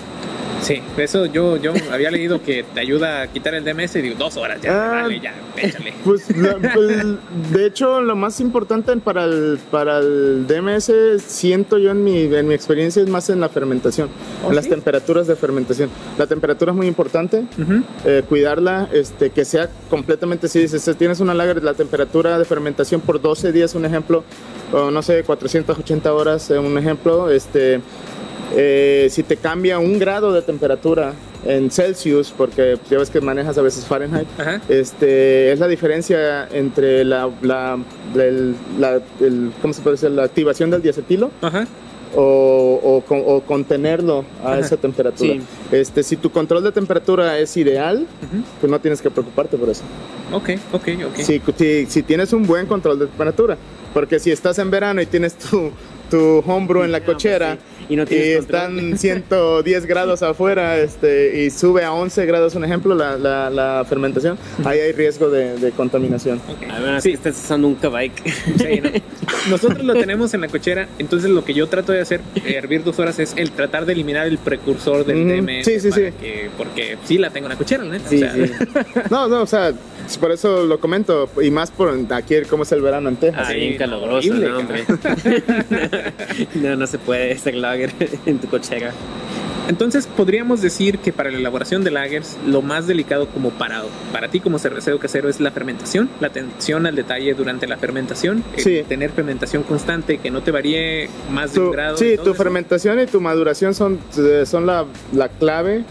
[0.62, 4.14] Sí, eso yo, yo había leído que te ayuda a quitar el DMS y digo,
[4.16, 5.02] dos horas, ya, Ah.
[5.02, 5.92] vale, ya, échale.
[6.04, 7.04] Pues, la- pues,
[7.52, 12.46] de hecho, lo más importante para el, para el DMS, siento yo en mi, en
[12.46, 14.08] mi experiencia, es más en la fermentación,
[14.44, 15.90] ¿Oh, en las temperaturas de fermentación.
[16.16, 17.44] La temperatura es muy importante,
[18.04, 22.44] eh, cuidarla, este, que sea completamente, si dices, si tienes una lager, la temperatura de
[22.44, 24.22] fermentación por 12 días, un ejemplo,
[24.72, 27.80] o no sé, 480 horas, eh, un ejemplo, este,
[28.54, 31.12] eh, si te cambia un grado de temperatura
[31.44, 34.60] en Celsius, porque ya ves que manejas a veces Fahrenheit, Ajá.
[34.68, 37.78] este, es la diferencia entre la, la,
[38.14, 40.10] el- la- el- ¿cómo se puede decir?
[40.10, 41.66] la activación del diacetilo Ajá.
[42.14, 44.58] o, o, con- o contenerlo a Ajá.
[44.60, 45.32] esa temperatura.
[45.34, 45.40] Sí.
[45.72, 48.06] Este, si tu control de temperatura es ideal,
[48.60, 49.82] pues no tienes que preocuparte por eso.
[50.32, 51.16] Ok, ok, ok.
[51.16, 53.56] Si, si, si tienes un buen control de temperatura,
[53.92, 55.70] porque si estás en verano y tienes tu,
[56.10, 57.58] tu homebrew en la pues cochera, sí.
[57.88, 58.78] Y no y tienes control.
[58.78, 63.84] están 110 grados afuera este, y sube a 11 grados, un ejemplo, la, la, la
[63.88, 66.38] fermentación, ahí hay riesgo de, de contaminación.
[66.48, 66.70] ok.
[66.70, 68.22] A ver, Sí, estás usando un Kavike.
[68.58, 68.90] Sí, ¿no?
[69.50, 72.84] Nosotros lo tenemos en la cochera, entonces lo que yo trato de hacer, eh, hervir
[72.84, 75.26] dos horas, es el tratar de eliminar el precursor del.
[75.44, 75.64] DMS.
[75.64, 76.00] Sí, sí, sí.
[76.20, 78.08] que- porque sí la tengo en la cochera, neta.
[78.08, 78.52] Sí, o sea, sí.
[79.10, 79.72] No, no, o sea,
[80.20, 83.44] por eso lo comento, y más por aquí cómo es el verano en Texas.
[83.48, 84.84] Ah, Sí, bien no, caluroso, horrible, no, hombre.
[86.54, 87.92] no, no se puede hacer lager
[88.26, 88.92] en tu cochera.
[89.68, 93.82] Entonces podríamos decir que para la elaboración de lagers, lo más delicado como para,
[94.12, 98.42] para ti como cervecero casero es la fermentación, la atención al detalle durante la fermentación,
[98.56, 98.82] Sí.
[98.88, 101.96] tener fermentación constante, que no te varíe más de un Tu- grado.
[101.96, 102.34] sí, tu eso.
[102.34, 105.84] fermentación y tu maduración son, eh, son la, la clave.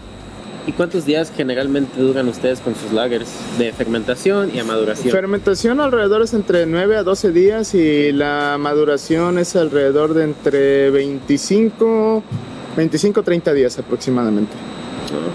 [0.68, 5.12] ¿Y cuántos días generalmente duran ustedes con sus lagers de fermentación y a maduración?
[5.12, 10.92] Fermentación alrededor es entre 9 a 12 días y la maduración es alrededor de entre
[10.92, 12.24] 25
[12.78, 14.52] 25 30 días aproximadamente.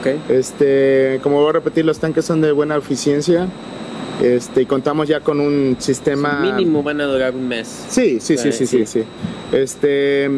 [0.00, 0.30] Ok.
[0.30, 3.48] Este, como voy a repetir, los tanques son de buena eficiencia.
[4.22, 6.38] Este, y contamos ya con un sistema.
[6.40, 7.84] Mínimo van a durar un mes.
[7.88, 9.02] Sí, sí, sí, sí, sí, sí.
[9.52, 10.30] Este,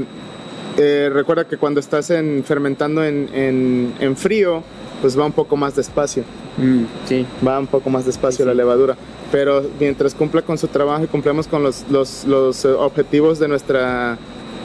[0.78, 4.64] eh, recuerda que cuando estás en, fermentando en, en- en frío,
[5.00, 6.24] pues va un poco más despacio.
[6.56, 7.26] Mm, sí.
[7.46, 8.96] Va un poco más despacio la levadura.
[9.30, 13.48] Pero mientras cumpla con su trabajo y cumplamos con los, los, los, eh, objetivos de
[13.48, 14.18] nuestra,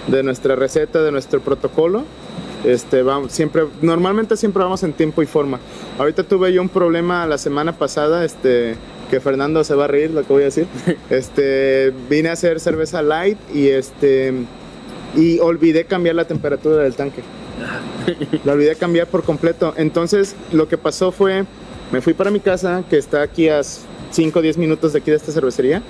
[0.08, 2.04] de nuestra receta, de nuestro protocolo,
[2.64, 5.60] este, vamos, siempre, normalmente siempre vamos en tiempo y forma.
[6.00, 8.76] Ahorita tuve yo un problema la semana pasada, este,
[9.12, 10.68] que Fernando se va a reír lo que voy a decir.
[11.10, 14.34] Este, vine a hacer cerveza light y este,
[15.16, 17.22] y olvidé cambiar la temperatura del tanque.
[18.44, 19.74] La olvidé cambiar por completo.
[19.78, 21.46] Entonces, lo que pasó fue,
[21.92, 25.12] me fui para mi casa, que está aquí a 5 o 10 minutos de aquí
[25.12, 25.82] de esta cervecería,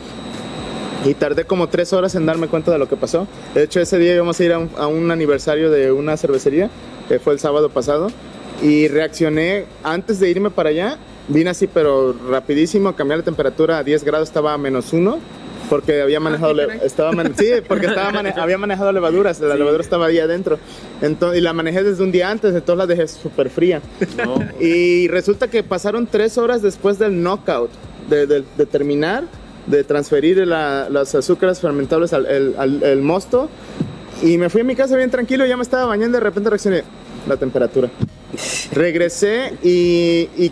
[1.05, 3.27] y tardé como 3 horas en darme cuenta de lo que pasó.
[3.53, 6.69] De hecho, ese día íbamos a ir a un, a un aniversario de una cervecería,
[7.07, 8.09] que fue el sábado pasado,
[8.61, 10.97] y reaccioné antes de irme para allá.
[11.27, 15.19] Vine así, pero rapidísimo, a cambiar la temperatura a 10 grados, estaba a menos 1.
[15.73, 16.81] Porque había manejado, le- caray.
[16.85, 20.59] estaba mane- sí, porque estaba mane- había manejado levaduras, la levadura estaba ahí adentro.
[21.01, 23.81] Entonces, y la manejé desde un día antes, entonces la dejé súper fría.
[24.23, 24.35] No.
[24.59, 27.71] Y resulta que pasaron tres horas después del knockout,
[28.07, 29.23] de, de- de terminar,
[29.65, 33.49] de transferir la- los azúcares fermentables al el, al- el mosto.
[34.21, 36.83] Y me fui a mi casa bien tranquilo, ya me estaba bañando, de repente reaccioné,
[37.27, 37.89] la temperatura.
[38.71, 40.51] Regresé y, y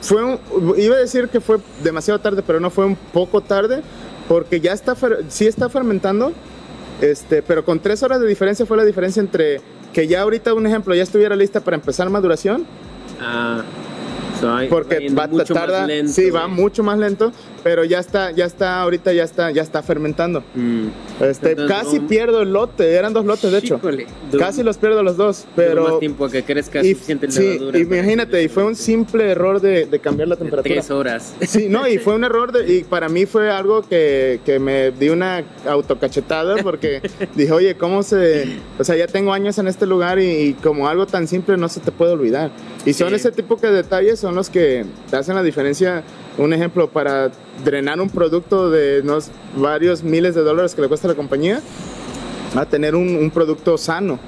[0.00, 0.38] fue un-
[0.78, 3.82] iba a decir que fue demasiado tarde, pero no fue un poco tarde,
[4.28, 6.32] porque ya está, fer- sí está fermentando,
[7.00, 9.60] este, pero con tres horas de diferencia fue la diferencia entre
[9.92, 12.66] que ya ahorita, un ejemplo, ya estuviera lista para empezar maduración,
[13.20, 13.62] Ah,
[14.40, 17.32] so porque va, mucho más tarda, lento, sí, va mucho más lento,
[17.68, 20.42] pero ya está, ya está, ahorita ya está, ya está fermentando.
[20.54, 20.86] Mm.
[21.20, 23.78] Este, Entonces, casi no- pierdo el lote, eran dos lotes de hecho,
[24.38, 27.78] casi los pierdo los dos, pero más tiempo a que crezca y, suficiente sí, para
[27.78, 30.74] imagínate, y fue un simple error de, de cambiar la temperatura.
[30.76, 31.34] Tres horas.
[31.42, 34.90] Sí, no, y fue un error de- y para mí fue algo que, que me
[34.92, 37.02] di una autocachetada porque
[37.34, 38.46] dije, oye, ¿cómo se...?
[38.78, 41.68] O sea, ya tengo años en este lugar y, y como algo tan simple no
[41.68, 42.50] se te puede olvidar.
[42.86, 43.16] Y son Sí.
[43.16, 46.02] ese tipo de detalles son los que te hacen la diferencia.
[46.38, 47.30] Un ejemplo, para
[47.64, 51.60] drenar un producto de unos varios miles de dólares que le cuesta a la compañía,
[52.54, 54.18] a tener un, un producto sano.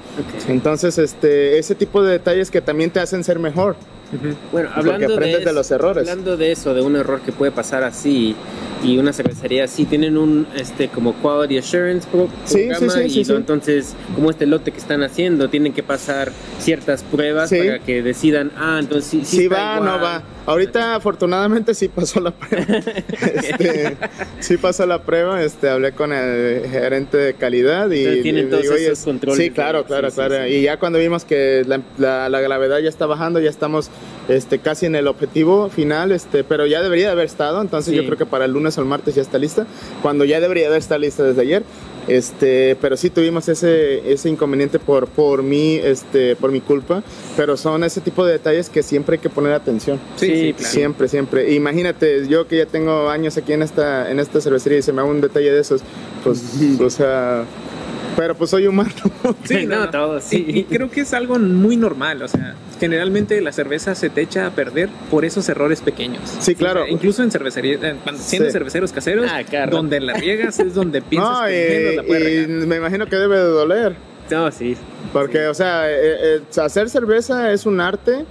[0.47, 3.75] Entonces, este, ese tipo de detalles que también te hacen ser mejor.
[4.51, 6.09] Bueno, hablando de, aprendes de eso, los errores.
[6.09, 8.35] Hablando de eso, de un error que puede pasar así
[8.83, 13.05] y una cervecería así, tienen un este como quality assurance pro- Sí, programa sí, sí,
[13.05, 13.31] y sí, sí.
[13.33, 17.59] entonces como este lote que están haciendo tienen que pasar ciertas pruebas Sí.
[17.59, 19.85] para que decidan, ah, entonces sí, sí Sí está va, igual.
[19.97, 20.23] no va.
[20.45, 22.65] Ahorita afortunadamente sí pasó la prueba.
[23.21, 23.97] Este,
[24.39, 25.41] sí pasó la prueba.
[25.43, 29.05] Este, hablé con el gerente de calidad y Entonces tienen y todos digo, "Oye, esos
[29.05, 30.35] controles Sí, claro, claro, sí, claro.
[30.45, 30.53] sí.
[30.55, 33.89] Y ya cuando vimos que la, la- la gravedad ya está bajando, ya estamos
[34.29, 37.61] este, casi en el objetivo final, este, pero ya debería de haber estado.
[37.61, 39.67] Entonces yo creo que para el lunes o el martes ya está lista.
[40.01, 41.63] Cuando ya debería de haber estado lista desde ayer.
[42.07, 47.03] Este, pero sí tuvimos ese, ese inconveniente por, por mí, este, por mi culpa.
[47.37, 49.99] Pero son ese tipo de detalles que siempre hay que poner atención.
[50.15, 50.73] Sí, sí, claro.
[50.73, 51.53] Siempre, siempre.
[51.53, 55.01] Imagínate, yo que ya tengo años aquí en esta, en esta cervecería y se me
[55.01, 55.81] haga un detalle de esos,
[56.23, 56.41] pues,
[56.79, 57.45] o sea,
[58.15, 58.91] pero pues soy humano.
[59.43, 60.45] Sí, no, no, todo, sí.
[60.47, 64.21] Y, y creo que es algo muy normal, o sea, generalmente la cerveza se te
[64.21, 66.21] echa a perder por esos errores pequeños.
[66.39, 66.81] Sí, claro.
[66.81, 68.53] O sea, incluso en cervecería, cuando- siendo Sí.
[68.53, 69.71] cerveceros caseros, Ah, claro.
[69.71, 72.67] donde la riegas es donde piensas no, que menos la puedes y, y regar.
[72.67, 73.95] me imagino que debe de doler.
[74.29, 74.75] No, sí.
[75.13, 75.95] Porque, o sea, eh,
[76.37, 78.25] eh, hacer cerveza es un arte,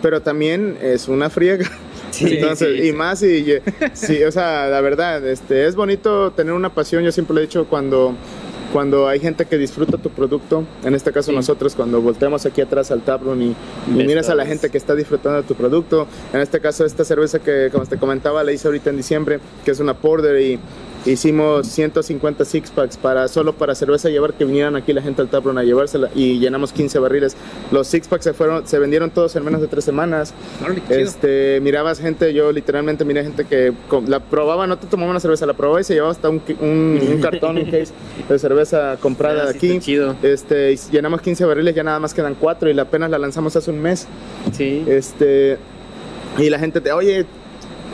[0.00, 1.68] pero también es una friega.
[2.12, 3.58] Sí, Entonces, sí, y más, y y-
[3.94, 7.02] sí, o sea, la verdad, este, es bonito tener una pasión.
[7.04, 8.14] Yo siempre lo he dicho cuando,
[8.72, 10.64] cuando hay gente que disfruta tu producto.
[10.84, 11.36] En este caso, Sí.
[11.36, 13.56] nosotros, cuando volteamos aquí atrás al taproom y,
[13.88, 16.06] y miras a la gente que está disfrutando de tu producto.
[16.32, 19.70] En este caso, esta cerveza que, como te comentaba, la hice ahorita en diciembre, que
[19.72, 20.58] es una porter y
[21.04, 25.28] hicimos 150 six packs para solo para cerveza llevar que vinieran aquí la gente al
[25.28, 27.36] taproom a llevársela y llenamos 15 barriles.
[27.70, 30.34] Los six packs se fueron, se vendieron todos en menos de tres semanas.
[30.88, 33.72] Este, mirabas gente, yo literalmente miré gente que
[34.06, 37.00] la probaba, no te tomaba una cerveza, la probaba y se llevaba hasta un, un,
[37.14, 37.92] un cartón, un case
[38.28, 39.80] de cerveza comprada Ah, de sí, aquí.
[39.80, 40.14] chido.
[40.22, 43.80] Este, llenamos 15 barriles, ya nada más quedan 4 y apenas la lanzamos hace un
[43.80, 44.06] mes.
[44.52, 44.84] Sí.
[44.86, 45.56] Este,
[46.38, 47.26] y la gente te, oye,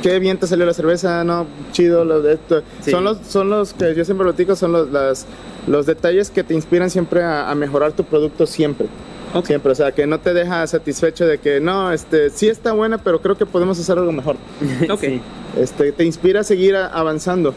[0.03, 2.63] qué bien te salió la cerveza, no, chido, lo de esto.
[2.81, 2.91] Sí.
[2.91, 5.27] Son los, son los que yo siempre lo digo, son los, las,
[5.67, 8.89] los detalles que te inspiran siempre a, a mejorar tu producto siempre.
[9.45, 12.99] Siempre, o sea, que no te deja satisfecho de que no, este, sí está buena,
[12.99, 14.37] pero creo que podemos hacer algo mejor.
[14.91, 15.05] Ok.
[15.59, 17.55] Este, te inspira a seguir avanzando,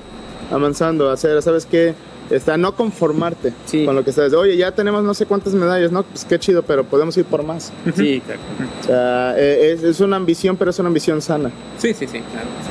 [0.49, 1.93] avanzando, a hacer, ¿sabes qué?
[2.31, 3.85] Está no conformarte Sí.
[3.85, 4.33] con lo que estás.
[4.33, 6.03] Oye, ya tenemos no sé cuántas medallas, ¿no?
[6.03, 7.71] Pues qué chido, pero podemos ir por más.
[7.95, 8.39] Sí, claro.
[8.81, 11.51] O sea, eh, es, es una ambición, pero es una ambición sana.
[11.77, 12.21] Sí, sí, sí,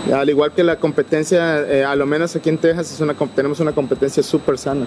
[0.06, 0.20] claro.
[0.20, 3.60] Al igual que la competencia, eh, a lo menos aquí en Texas, es una, tenemos
[3.60, 4.86] una competencia súper sana.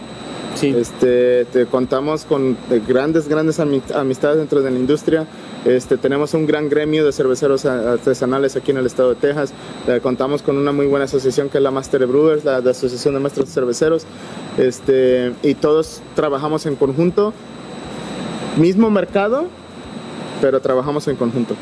[0.55, 0.67] Sí.
[0.77, 2.55] Este, te contamos con
[2.87, 5.25] grandes, grandes ami- amistades dentro de la industria.
[5.65, 9.51] Este, tenemos un gran gremio de cerveceros a- artesanales aquí en el estado de Texas.
[9.87, 13.15] Eh, contamos con una muy buena asociación que es la Master Brewers, la, la Asociación
[13.15, 14.05] de Maestros Cerveceros.
[14.67, 17.33] Este, y todos trabajamos en conjunto.
[18.57, 19.47] Mismo mercado,
[20.41, 21.55] pero trabajamos en conjunto.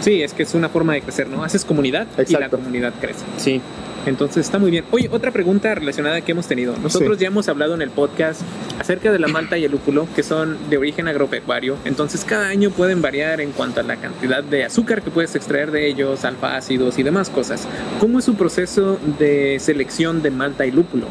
[0.00, 1.42] Sí, es que es una forma de crecer, ¿no?
[1.42, 3.24] Haces comunidad y la comunidad crece.
[3.38, 3.60] Sí.
[4.04, 4.84] Entonces está muy bien.
[4.92, 6.76] Oye, otra pregunta relacionada que hemos tenido.
[6.80, 7.22] Nosotros Sí.
[7.22, 8.40] ya hemos hablado en el podcast
[8.78, 11.76] acerca de la malta y el lúpulo, que son de origen agropecuario.
[11.84, 15.72] Entonces cada año pueden variar en cuanto a la cantidad de azúcar que puedes extraer
[15.72, 17.66] de ellos, alfa-ácidos y demás cosas.
[17.98, 21.06] ¿Cómo es su proceso de selección de malta y lúpulo?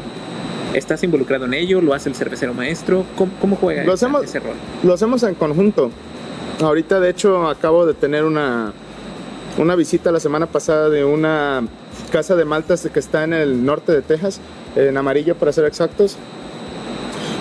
[0.76, 1.80] ¿Estás involucrado en ello?
[1.80, 3.04] ¿Lo hace el cervecero maestro?
[3.16, 4.54] ¿Cómo, cómo juega Lo esa- hacemos- ese rol?
[4.82, 5.90] Lo hacemos en conjunto.
[6.60, 8.72] Ahorita, de hecho, acabo de tener una,
[9.58, 11.62] una visita la semana pasada de una
[12.12, 14.40] casa de maltas que está en el norte de Texas,
[14.76, 16.16] en amarillo para ser exactos.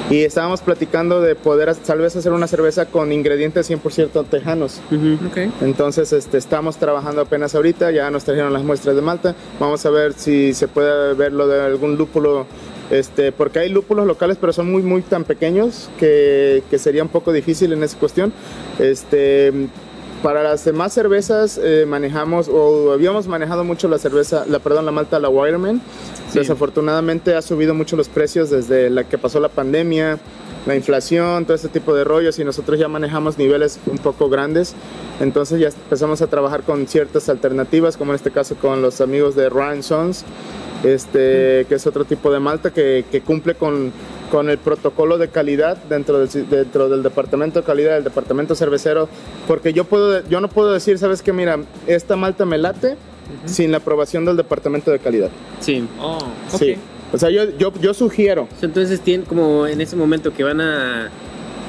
[0.09, 4.79] Y estábamos platicando de poder tal vez hacer una cerveza con ingredientes 100% tejanos.
[4.91, 5.15] Ujú.
[5.27, 5.51] Ok.
[5.61, 9.89] Entonces este, estamos trabajando apenas ahorita, ya nos trajeron las muestras de Malta, vamos a
[9.89, 12.45] ver si se puede ver lo de algún lúpulo,
[12.91, 17.09] este, porque hay lúpulos locales pero son muy muy tan pequeños que, que sería un
[17.09, 18.33] poco difícil en esa cuestión.
[18.79, 19.51] Este,
[20.25, 24.91] para las demás cervezas eh, manejamos o habíamos manejado mucho la cerveza, la perdón, la
[24.91, 25.81] malta, la Wireman.
[26.31, 26.39] Sí.
[26.39, 30.17] Desafortunadamente ha subido mucho los precios desde la que pasó la pandemia,
[30.65, 34.73] la inflación, todo ese tipo de rollos y nosotros ya manejamos niveles un poco grandes.
[35.19, 39.35] Entonces ya empezamos a trabajar con ciertas alternativas, como en este caso con los amigos
[39.35, 40.25] de Ryan Sons,
[40.85, 43.91] este, que es otro tipo de malta que, que cumple con,
[44.31, 49.09] con el protocolo de calidad dentro del, dentro del departamento de calidad del departamento cervecero,
[49.47, 52.97] porque yo, puedo, yo no puedo decir, sabes que mira, esta malta me late
[53.45, 55.29] sin la aprobación del departamento de calidad.
[55.59, 55.87] Sí.
[55.99, 56.19] Oh.
[56.57, 56.75] Sí.
[57.11, 58.47] O sea, yo, yo, yo sugiero.
[58.61, 61.09] Entonces tienen como en ese momento que van a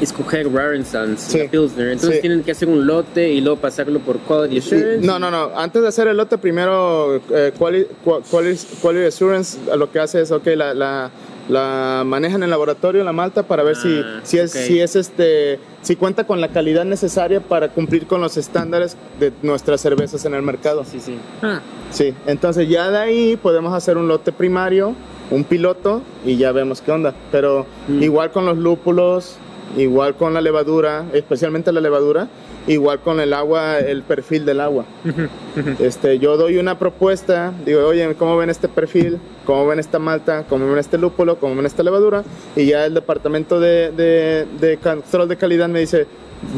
[0.01, 1.39] escoger Rarensons, Sí.
[1.39, 2.21] la Pilsner, entonces Sí.
[2.21, 5.07] tienen que hacer un lote y luego pasarlo por Quality Sí, Assurance.
[5.07, 5.51] No, no, no.
[5.57, 10.21] Antes de hacer el lote, primero eh, quali- qua- quali- Quality, Assurance lo que hace
[10.21, 11.11] es, ok, la, la,
[11.49, 14.61] la manejan en el laboratorio la malta para ver si, Ah, si es, ok.
[14.63, 19.33] si es este, si cuenta con la calidad necesaria para cumplir con los estándares de
[19.43, 20.85] nuestras cervezas en el mercado.
[20.85, 21.17] Sí, sí.
[21.43, 21.61] Ah,
[21.93, 24.95] Sí, entonces ya de ahí podemos hacer un lote primario,
[25.31, 27.15] un piloto y ya vemos qué onda.
[27.31, 28.03] Pero Mm.
[28.03, 29.37] igual con los lúpulos,
[29.77, 32.29] igual con la levadura, especialmente la levadura,
[32.67, 34.85] igual con el agua, el perfil del agua.
[35.79, 39.19] Este, yo doy una propuesta, digo, oye, ¿cómo ven este perfil?
[39.45, 40.45] ¿Cómo ven esta malta?
[40.49, 41.37] ¿Cómo ven este lúpulo?
[41.39, 42.25] ¿Cómo ven esta levadura?
[42.55, 46.07] Y ya el departamento de, de, de control de calidad me dice,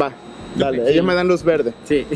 [0.00, 0.12] va,
[0.56, 0.92] dale, Sí.
[0.92, 1.72] ellos me dan luz verde.
[1.84, 2.06] Sí.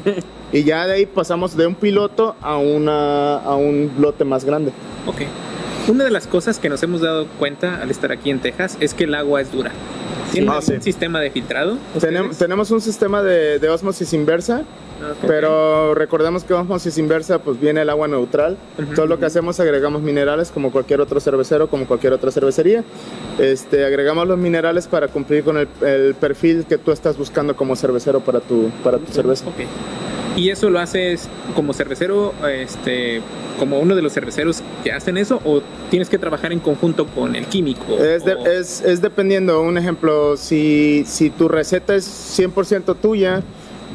[0.52, 4.72] Y ya de ahí pasamos de un piloto a, una, a un lote más grande.
[5.06, 5.22] ok.
[5.88, 8.94] Una de las cosas que nos hemos dado cuenta al estar aquí en Texas es
[8.94, 9.72] que el agua es dura.
[10.30, 10.74] ¿Tienen Ah, sí.
[10.80, 11.76] sistema de filtrado?
[12.00, 15.24] Tenemos, tenemos un sistema de, de osmosis inversa, Ok.
[15.26, 18.56] pero recordemos que osmosis inversa pues viene el agua neutral.
[18.78, 18.94] Ujú.
[18.94, 22.84] Todo lo que hacemos agregamos minerales como cualquier otro cervecero, como cualquier otra cervecería.
[23.38, 27.74] Este, agregamos los minerales para cumplir con el, el perfil que tú estás buscando como
[27.76, 29.46] cervecero para tu, para tu cerveza.
[29.48, 29.66] Ok.
[30.36, 33.20] ¿Y eso lo haces como cervecero, este,
[33.58, 35.60] como uno de los cerveceros que hacen eso, o
[35.90, 37.98] tienes que trabajar en conjunto con el químico?
[37.98, 42.06] Es, de- O- es, es dependiendo, un ejemplo, si, si tu receta es
[42.38, 43.42] 100% tuya,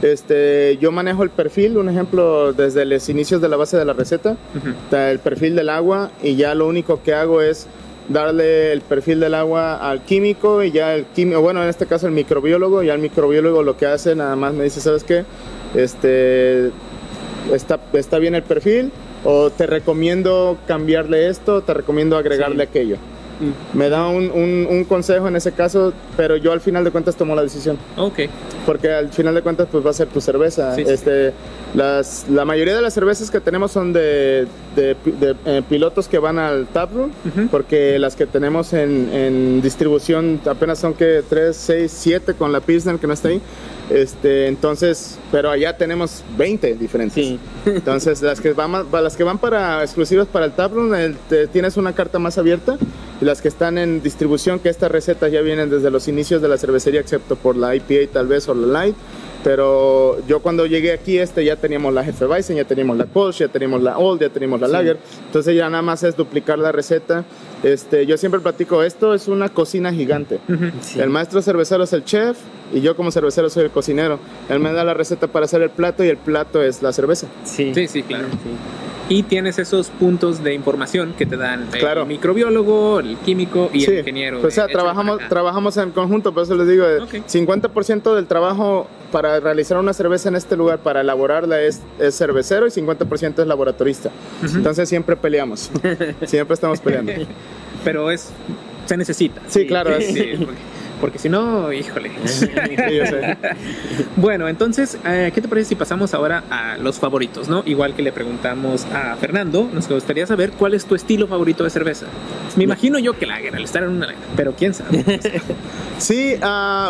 [0.04, 3.94] este, yo manejo el perfil, un ejemplo, desde los inicios de la base de la
[3.94, 4.38] receta,
[4.84, 7.66] está el perfil del agua y ya lo único que hago es
[8.10, 12.08] darle el perfil del agua al químico y ya el químico, bueno, en este caso
[12.08, 15.26] el microbiólogo, ya el microbiólogo lo que hace nada más me dice, ¿sabes qué?
[15.76, 16.72] Este,
[17.54, 18.92] está, está bien el perfil
[19.24, 22.70] o te recomiendo cambiarle esto, te recomiendo agregarle Sí.
[22.70, 22.96] aquello.
[23.40, 23.78] Mm.
[23.78, 27.16] Me da un, un- un consejo en ese caso, pero yo al final de cuentas
[27.16, 27.78] tomo la decisión.
[27.96, 28.22] Ok.
[28.66, 30.74] Porque al final de cuentas pues va a ser tu cerveza.
[30.76, 31.34] Sí, sí, este,
[31.76, 34.48] Las, la mayoría de las cervezas que tenemos son de,
[34.82, 37.48] de- de, eh, pilotos que van al taproom, Ujú.
[37.50, 42.62] porque las que tenemos en, en distribución apenas son que 3, 6, 7 con la
[42.62, 43.42] Pilsner que no está ahí.
[43.90, 47.16] Este, entonces, pero allá tenemos 20 diferentes.
[47.16, 47.40] Sí.
[47.66, 51.78] Entonces, las que van, las que van para exclusivas para el taproom, el- te- tienes
[51.78, 52.78] una carta más abierta.
[53.22, 56.50] Y las que están en distribución, que estas recetas ya vienen desde los inicios de
[56.50, 58.96] la cervecería, excepto por la IPA tal vez o la Light,
[59.48, 63.38] Pero yo cuando llegué aquí, este, ya teníamos la Jefe Bison, ya teníamos la Kolsch,
[63.38, 64.98] ya teníamos la Old, ya teníamos la Lager.
[65.26, 67.24] Entonces ya nada más es duplicar la receta.
[67.64, 70.40] Este, yo siempre platico, esto es una cocina gigante.
[70.82, 71.00] Sí.
[71.00, 72.38] El maestro cervecero es el chef
[72.74, 74.20] y yo como cervecero soy el cocinero.
[74.50, 77.28] Él me da la receta para hacer el plato y el plato es la cerveza.
[77.46, 77.72] Sí.
[77.74, 78.26] Sí, sí, claro.
[78.32, 78.50] Sí.
[79.10, 82.02] Y tienes esos puntos de información que te dan Claro.
[82.02, 84.42] el microbiólogo, el químico y Sí, el ingeniero.
[84.42, 87.14] pues, o sea, trabajamos, trabajamos en conjunto, por eso les digo, eh, Ok.
[87.26, 92.68] 50% del trabajo para realizar una cerveza en este lugar, para elaborarla, es, es cervecero
[92.68, 94.12] y 50% es laboratorista.
[94.44, 94.58] Ujú.
[94.58, 95.72] Entonces siempre peleamos,
[96.26, 97.14] siempre estamos peleando.
[97.84, 98.32] Pero es,
[98.86, 99.42] se necesita.
[99.48, 100.60] Sí, claro, Sí, porque,
[101.02, 102.12] porque si no, híjole.
[104.16, 107.64] Bueno, entonces, eh, ¿qué te parece si pasamos ahora a los favoritos, no?
[107.66, 111.70] Igual que le preguntamos a Fernando, nos gustaría saber cuál es tu estilo favorito de
[111.70, 112.08] cerveza.
[112.56, 115.04] Me imagino yo que lager, al estar en una lager, pero quién sabe.
[116.00, 116.36] Sí,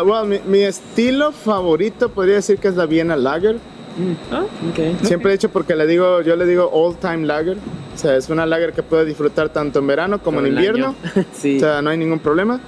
[0.04, 3.56] well, mi, mi estilo favorito podría decir que es la Viena Lager.
[4.30, 5.04] Ah, Ok.
[5.06, 7.56] Siempre he dicho porque le digo, yo le digo all time lager.
[7.94, 10.94] O sea, es una lager que puedes disfrutar tanto en verano como Todo en invierno.
[11.32, 11.56] sí.
[11.56, 12.60] O sea, no hay ningún problema.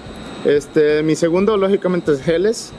[0.45, 2.73] Este, mi segundo, lógicamente, es Helles.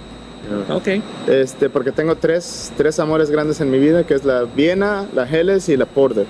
[0.69, 0.87] Ok.
[1.27, 5.23] Este, porque tengo tres, tres amores grandes en mi vida, que es la Viena, la
[5.29, 6.25] Helles y la Porter.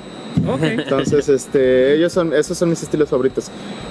[0.48, 0.62] Ok.
[0.64, 3.48] Entonces, este, ellos son, esos son mis estilos favoritos.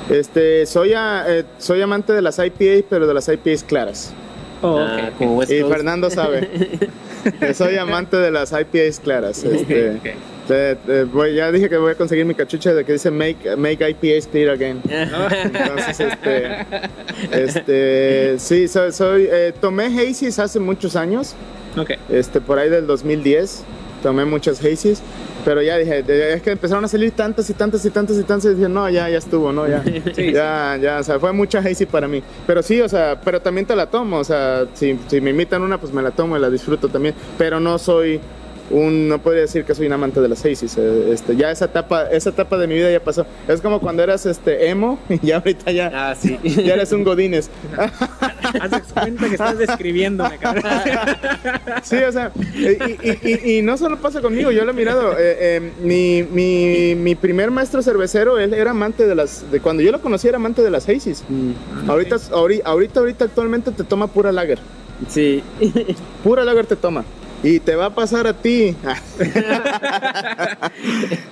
[0.09, 4.12] Este, soy, a- eh, soy amante de las IPA, pero de las IPAs claras.
[4.62, 5.18] Oh, ok, Ah, ok.
[5.18, 5.62] como West Y.
[5.64, 6.49] Fernando sabe.
[7.55, 9.43] soy amante de las IPAs claras.
[9.45, 10.03] Este, Ok.
[10.49, 13.57] te- te voy- ya dije que voy a conseguir mi cachucha de que dice make,
[13.57, 14.81] make IPAs clear again.
[14.89, 16.66] Entonces, este,
[17.31, 21.35] este, sí, soy, soy eh, tomé Hazy's hace muchos años,
[21.77, 21.93] Ok.
[22.09, 23.62] este, por ahí del 2010,
[24.03, 25.03] tomé muchas Hazy's,
[25.45, 28.53] pero ya dije, es que empezaron a salir tantas y tantas y tantas y tantas,
[28.53, 29.82] y dije, no, ya, ya estuvo, no, ya,
[30.14, 33.41] Sí, ya, ya, o sea, fue mucha Hazy para mí, pero sí, o sea, pero
[33.41, 36.36] también te la tomo, o sea, si, si me invitan una, pues me la tomo
[36.36, 38.20] y la disfruto también, pero no soy
[38.71, 41.66] un, no podría decir que soy un amante de las Hazy's, eh, este, ya esa
[41.66, 45.27] etapa, esa etapa de mi vida ya pasó, es como cuando eras, este, emo, y
[45.27, 46.39] ya ahorita ya, Ah, sí.
[46.45, 47.51] ya eres un godines.
[48.61, 50.64] Haz cuenta que estás describiéndome, cabrón.
[51.83, 55.12] Sí, o sea, y, y- y- y no solo pasa conmigo, yo lo he mirado.
[55.12, 59.51] eh, eh, mi, mi, mi primer maestro cervecero, él era amante de las.
[59.51, 61.23] De, cuando yo lo conocí, era amante de las Hazy's.
[61.29, 64.59] Mm, Ahorita, ahorita, ahorita, ahorita, actualmente te toma pura lager.
[65.09, 65.43] Sí.
[66.23, 67.05] Pura lager te toma.
[67.43, 68.76] Y te va a pasar a ti.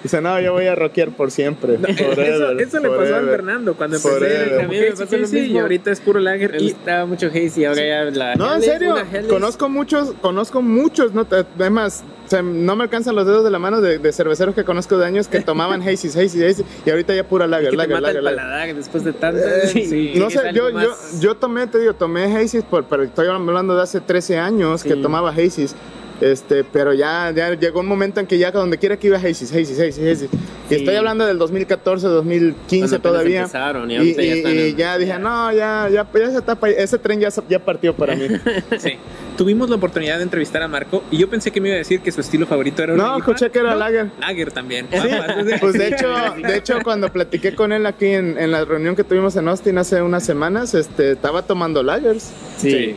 [0.03, 1.75] Dice, no, yo voy a rockear por siempre.
[1.75, 3.31] eso, forever, eso le pasó a forever".
[3.31, 4.69] Fernando cuando empecé Forever.
[4.69, 6.57] mí me Hazy pasó lo Hazy, y ahorita es puro lager.
[6.61, 8.35] Y gustaba mucho Hazy, ahora ya la.
[8.37, 8.95] No, en serio,
[9.29, 13.51] conozco muchos, conozco muchos, no, te- además, o sea, no me alcanzan los dedos de
[13.51, 16.91] la mano de, de cerveceros que conozco de años que tomaban Hazy's, Hazy's, Hazy's, y
[16.91, 18.39] ahorita ya pura lager, que te lager, mata lager, el lager.
[18.41, 19.41] paladar después de tanto.
[19.47, 20.13] Eh, sí.
[20.17, 23.29] No Es sé, yo, yo, más- yo tomé, te digo, tomé Hazy's, por, pero estoy
[23.29, 25.03] hablando de hace 13 años que Sí.
[25.03, 25.75] tomaba Hazy's.
[26.21, 29.53] Este, pero ya, ya llegó un momento en que ya donde quiera que iba Hazy's,
[29.53, 30.23] Hazy's, Hazy's, Hazy's.
[30.25, 30.29] Y
[30.69, 30.75] Sí.
[30.75, 33.41] estoy hablando del 2014, 2015 Cuando apenas todavía.
[33.43, 36.39] empezaron, y Y, ahorita ya y- y en- ya dije, no, ya, ya, ya esa
[36.39, 38.27] etapa, ese tren ya, ya partió para mí.
[38.79, 38.95] sí.
[39.37, 42.01] Tuvimos la oportunidad de entrevistar a Marco y yo pensé que me iba a decir
[42.01, 44.11] que su estilo favorito era No, escuché que era No, lager.
[44.21, 44.89] Lager también.
[44.91, 44.99] Sí,
[45.61, 46.09] pues de hecho,
[46.43, 49.79] de hecho cuando platiqué con él aquí en, en la reunión que tuvimos en Austin
[49.79, 52.97] hace unas semanas, este, estaba tomando lagers, Sí.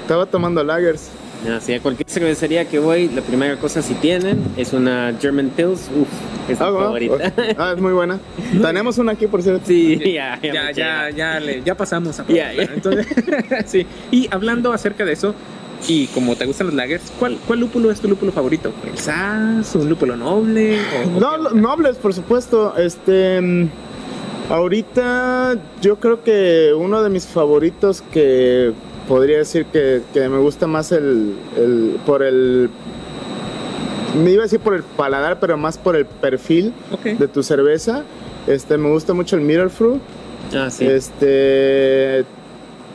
[0.00, 1.10] estaba tomando lagers.
[1.50, 5.90] Así, a cualquier cervecería que voy, la primera cosa si tienen es una German Pils.
[5.94, 6.08] Uf,
[6.48, 7.32] es mi bueno, favorita.
[7.58, 8.18] ah, es muy buena.
[8.62, 9.62] Tenemos una aquí, por cierto.
[9.66, 12.62] Sí, ya, ya, ya, ya, le- ya pasamos a Ya, ya.
[12.62, 13.06] Entonces,
[13.66, 13.86] sí.
[14.12, 15.34] Y hablando acerca de eso,
[15.88, 18.72] y como te gustan los lagers, ¿cuál, cuál lúpulo es tu lúpulo favorito?
[18.88, 19.74] ¿El SAS?
[19.74, 20.78] ¿Un lúpulo noble?
[20.78, 22.74] ¿O- o No, nobles, por supuesto.
[22.76, 23.68] Este, mm,
[24.48, 28.72] ahorita yo creo que uno de mis favoritos que
[29.08, 32.70] podría decir que, que me gusta más el, el- por el
[34.22, 37.18] me iba a decir por el paladar, pero más por el perfil Ok.
[37.18, 38.02] de tu cerveza.
[38.46, 40.02] Este, me gusta mucho el Mirror Fruit.
[40.54, 40.84] Ah, sí.
[40.86, 42.24] Este,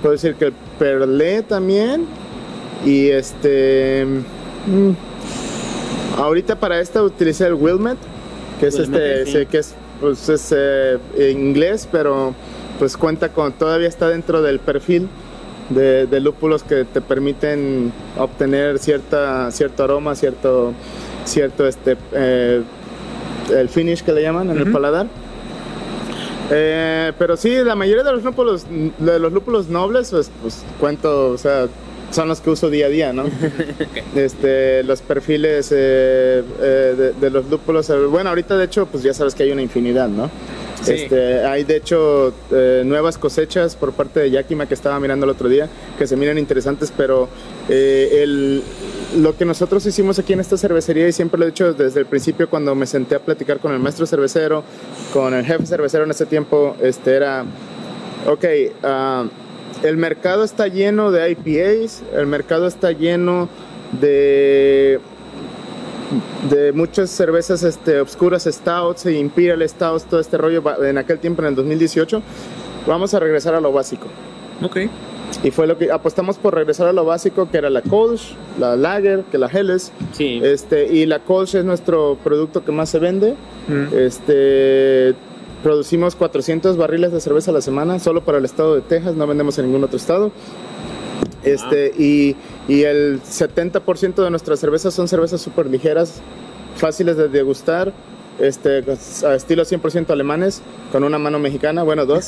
[0.02, 2.06] puedo decir que el Perlé también.
[2.86, 4.06] Y este,
[4.68, 4.92] mm,
[6.22, 7.98] ahorita para esta utilicé el Wilmet,
[8.60, 11.00] que es Wilmette, este, sí, que es, pues es eh,
[11.32, 12.36] inglés, pero
[12.78, 15.08] pues cuenta con, todavía está dentro del perfil
[15.70, 20.74] de, de lúpulos que te permiten obtener cierta, cierto aroma, cierto,
[21.26, 22.64] cierto este, eh,
[23.56, 25.08] el finish que le llaman en el paladar.
[26.50, 28.66] Eh, pero sí, la mayoría de los lúpulos,
[28.98, 31.68] de los lúpulos nobles, pues, pues cuento, o sea,
[32.12, 33.26] son los que uso día a día, ¿no?
[34.16, 39.14] este, los perfiles eh, eh, de, de los lúpulos, bueno, ahorita de hecho, pues ya
[39.14, 40.30] sabes que hay una infinidad, ¿no?
[40.86, 45.32] Este, hay de hecho eh, nuevas cosechas por parte de Yakima que estaba mirando el
[45.32, 45.68] otro día,
[45.98, 47.28] que se miran interesantes, pero
[47.68, 48.64] eh, el,
[49.18, 52.06] lo que nosotros hicimos aquí en esta cervecería, y siempre lo he dicho desde el
[52.06, 54.64] principio cuando me senté a platicar con el maestro cervecero,
[55.14, 57.44] con el jefe cervecero en ese tiempo, este era,
[58.28, 58.46] ok,
[58.84, 59.26] ah,
[59.84, 63.50] el mercado está lleno de IPAs, el mercado está lleno
[64.00, 65.00] de
[66.50, 71.42] de muchas cervezas este, obscuras, stouts, e imperial stouts, todo este rollo en aquel tiempo,
[71.42, 72.22] en el 2018,
[72.86, 74.08] vamos a regresar a lo básico.
[74.62, 74.78] Ok.
[75.44, 78.76] Y fue lo que apostamos por regresar a lo básico, que era la Kolsch, la
[78.76, 79.92] Lager, que la Helles.
[80.14, 80.40] Sí.
[80.42, 83.36] Este, y la Kolsch es nuestro producto que más se vende.
[83.68, 83.96] Mm.
[83.96, 85.16] Este,
[85.62, 89.28] producimos 400 barriles de cerveza a la semana, solo para el estado de Texas, no
[89.28, 90.32] vendemos en ningún otro estado.
[91.44, 92.36] Este, y,
[92.68, 96.22] y el 70% de nuestras cervezas son cervezas súper ligeras,
[96.76, 97.94] fáciles de degustar,
[98.40, 98.84] este,
[99.26, 100.62] a estilo 100% alemanes,
[100.92, 102.26] con una mano mexicana, bueno, dos.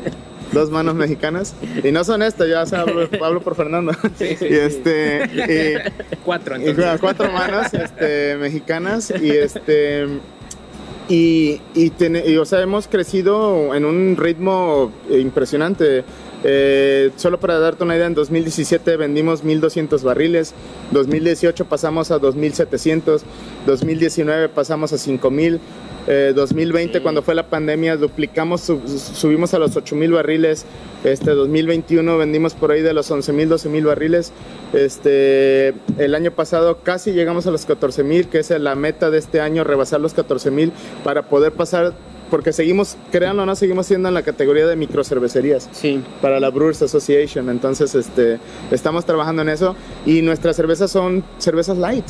[0.52, 1.54] dos manos mexicanas.
[1.82, 3.92] Y no son estas, ya hablo, hablo por Fernando.
[4.18, 5.24] Sí, sí, y este.
[5.34, 6.84] y- Cuatro, y entonces.
[6.90, 10.06] con cuatro manos este, mexicanas y este
[11.08, 16.04] y, y, tiene- y, o sea hemos crecido en un ritmo impresionante
[16.44, 20.54] Eh, solo para darte una idea en 2017 vendimos 1200 barriles
[20.90, 23.22] 2018 pasamos a 2700
[23.64, 25.60] 2019 pasamos a 5000
[26.08, 27.02] eh, 2020 Sí.
[27.02, 30.64] cuando fue la pandemia duplicamos sub- subimos a los 8000 barriles
[31.04, 34.32] este 2021 vendimos por ahí de los 11000 12000 barriles
[34.72, 39.40] este el año pasado casi llegamos a los 14000 que es la meta de este
[39.40, 40.72] año rebasar los 14000
[41.04, 41.92] para poder pasar
[42.32, 46.02] porque seguimos créanlo o no seguimos siendo en la categoría de microcervecerías Sí.
[46.22, 47.50] para la Brewers Association.
[47.50, 48.38] Entonces, este,
[48.70, 49.76] estamos trabajando en eso
[50.06, 52.06] y nuestras cervezas son cervezas light.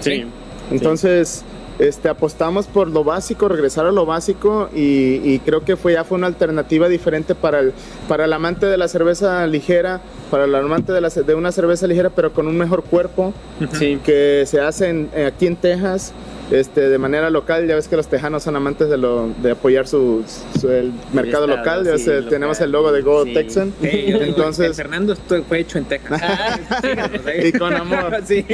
[0.00, 0.24] Sí.
[0.70, 1.42] Entonces,
[1.78, 6.04] este, apostamos por lo básico, regresar a lo básico y, y creo que fue ya
[6.04, 7.74] fue una alternativa diferente para el,
[8.08, 10.00] para el amante de la cerveza ligera,
[10.30, 13.34] para el amante de, la, de una cerveza ligera, pero con un mejor cuerpo
[13.74, 13.98] Sí.
[14.02, 16.12] que se hace en- aquí en Texas.
[16.50, 19.88] Este, de manera local, ya ves que los tejanos son amantes de, lo, de apoyar
[19.88, 20.24] su,
[20.60, 23.34] su- el mercado estado, local, ya sí, sé, local, tenemos el logo de Go sí.
[23.34, 23.72] Texan.
[23.80, 25.16] Sí, digo, el Entonces, Fernando
[25.48, 26.22] fue hecho en Texas.
[27.32, 27.48] Ahí.
[27.48, 28.16] y con amor.
[28.26, 28.44] Sí.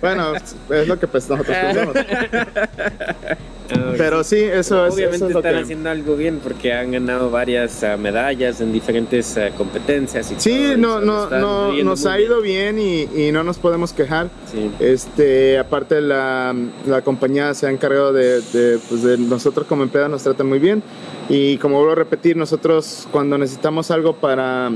[0.00, 1.94] Bueno, es lo que pues, nosotros pensamos.
[3.96, 5.60] Pero sí, eso es, Obviamente eso es están que...
[5.60, 10.30] haciendo algo bien porque han ganado varias ah, medallas en diferentes ah, competencias.
[10.30, 13.44] Y todo, Sí, y no, se no, no, nos ha ido bien y, y no
[13.44, 14.28] nos podemos quejar.
[14.52, 14.74] bien.
[14.80, 16.54] Este, aparte la,
[16.86, 20.58] la compañía se ha encargado de, de, pues, de nosotros como empleados nos tratan muy
[20.58, 20.82] bien
[21.28, 24.70] y como vuelvo a repetir, nosotros cuando necesitamos algo para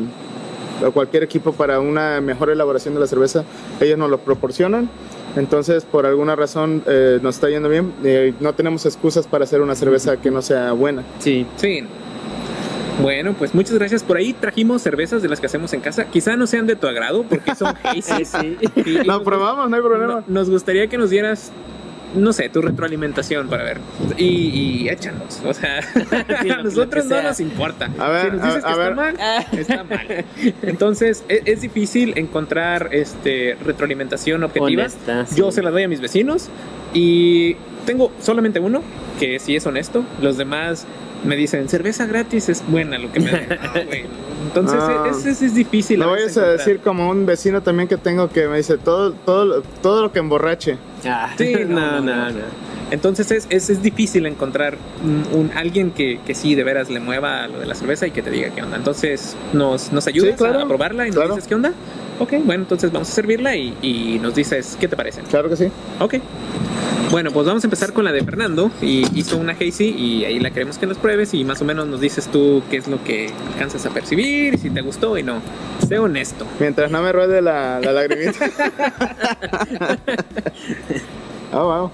[0.85, 3.45] o cualquier equipo para una mejor elaboración de la cerveza,
[3.81, 4.89] ellos nos lo proporcionan.
[5.39, 7.93] Entonces, por alguna razón eh, nos está yendo bien.
[8.05, 11.03] Eh, no tenemos excusas para hacer una cerveza que no sea buena.
[11.21, 11.47] Sí.
[11.57, 11.85] Sí.
[13.01, 14.03] Bueno, pues muchas gracias.
[14.03, 16.07] Por ahí trajimos cervezas de las que hacemos en casa.
[16.07, 18.25] Quizá no sean de tu agrado porque son hazy.
[18.25, 18.57] Sí.
[18.85, 20.07] Y Lo probamos, no hay problema.
[20.15, 21.53] no- nos gustaría que nos dieras,
[22.15, 23.79] no sé, tu retroalimentación para ver.
[24.17, 24.25] Y,
[24.85, 25.41] y échanos.
[25.45, 25.83] O sea,
[26.43, 27.91] Sí, a nosotros no nos importa.
[27.99, 28.89] A ver, si nos dices a- a que ver.
[28.91, 30.25] está mal, está mal.
[30.63, 34.83] Entonces, e- es, difícil encontrar este, retroalimentación objetiva.
[34.85, 35.37] Honesta, sí.
[35.37, 36.49] Yo se la doy a mis vecinos
[36.95, 37.57] y
[37.87, 38.83] tengo solamente uno
[39.19, 40.05] que sí es honesto.
[40.23, 40.87] Los demás
[41.25, 43.49] me dicen, cerveza gratis es buena lo que me den.
[43.49, 44.05] No, güey.
[44.47, 45.09] Entonces, Ah.
[45.11, 45.99] es, es- es difícil.
[46.01, 46.59] Lo vayas a encontrar.
[46.59, 50.21] decir como un vecino también que tengo que me dice todo, todo, todo lo que
[50.21, 50.79] emborrache.
[51.09, 52.68] Ah, Sí, no, no, no, no.
[52.91, 57.01] Entonces es, es, es difícil encontrar un, un- alguien que, que sí de veras le
[57.01, 58.77] mueva a lo de la cerveza y que te diga qué onda.
[58.77, 60.61] Entonces nos, nos ayudas Sí, claro.
[60.61, 61.35] a probarla y nos Claro.
[61.35, 61.73] dices qué onda.
[62.21, 65.21] Ok, bueno, entonces vamos a servirla y, y nos dices qué te parece.
[65.23, 65.69] Claro que sí.
[66.01, 66.15] Ok.
[67.11, 68.71] Bueno, pues vamos a empezar con la de Fernando.
[68.83, 71.87] Y hizo una hazy y ahí la queremos que nos pruebes y más o menos
[71.87, 75.23] nos dices tú qué es lo que alcanzas a percibir y si te gustó y
[75.23, 75.41] no.
[75.89, 76.45] Sé honesto.
[76.59, 78.51] Mientras no me ruede la, la lagrimita.
[81.53, 81.91] oh, wow.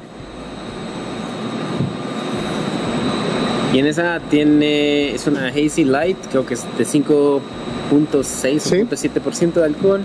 [3.74, 8.76] Y en esa tiene, es una Hazy Light, creo que es de 5.6 Sí.
[8.76, 10.02] 5.7% de alcohol.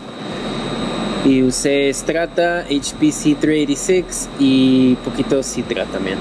[1.24, 6.18] Y usé Strata, HPC 386 y poquito Citra también.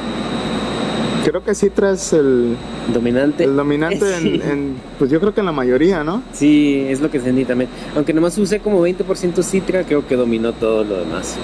[1.25, 2.55] Creo que Citra es el,
[2.93, 3.45] Dominante.
[3.45, 4.41] el dominante Sí.
[4.45, 6.23] en, en, pues yo creo que en la mayoría, ¿no?
[6.35, 7.71] Sí, es lo que sentí también.
[7.97, 11.37] Aunque nomás usé como 20% Citra, creo que dominó todo lo demás.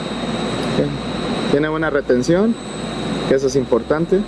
[1.51, 2.55] Tiene buena retención,
[3.29, 4.17] que eso es importante.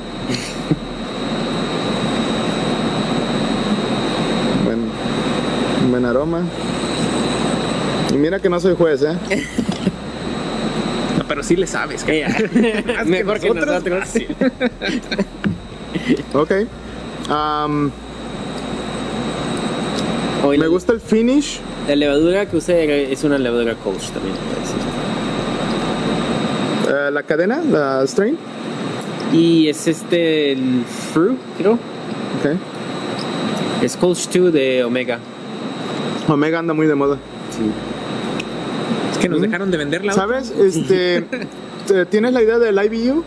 [4.64, 4.79] buen,
[5.85, 6.42] un buen aroma.
[8.12, 9.16] Y mira que no soy juez, ¿eh?
[11.18, 12.05] No, pero sí le sabes.
[12.05, 12.26] que-
[13.07, 13.82] Mejor que nosotros.
[14.01, 14.28] fácil.
[16.34, 16.53] Ok.
[17.30, 17.90] Am,
[20.44, 21.59] Hoy me gusta el finish.
[21.88, 24.34] La levadura que usé es una levadura coach también.
[26.84, 27.11] parece.
[27.11, 28.36] la cadena, la strain.
[29.32, 30.84] Y es este, el
[31.14, 31.72] Fruit, creo.
[31.72, 32.57] Ok.
[33.82, 35.18] Es Coach 2 de Omega.
[36.33, 37.16] Omega anda muy de moda.
[37.51, 37.62] Sí.
[39.12, 39.43] Es que nos Mm.
[39.43, 40.24] dejaron de vender la otra.
[40.24, 40.51] ¿Sabes?
[40.51, 41.22] Este,
[41.87, 43.22] ¿te- ¿Tienes la idea del IBU?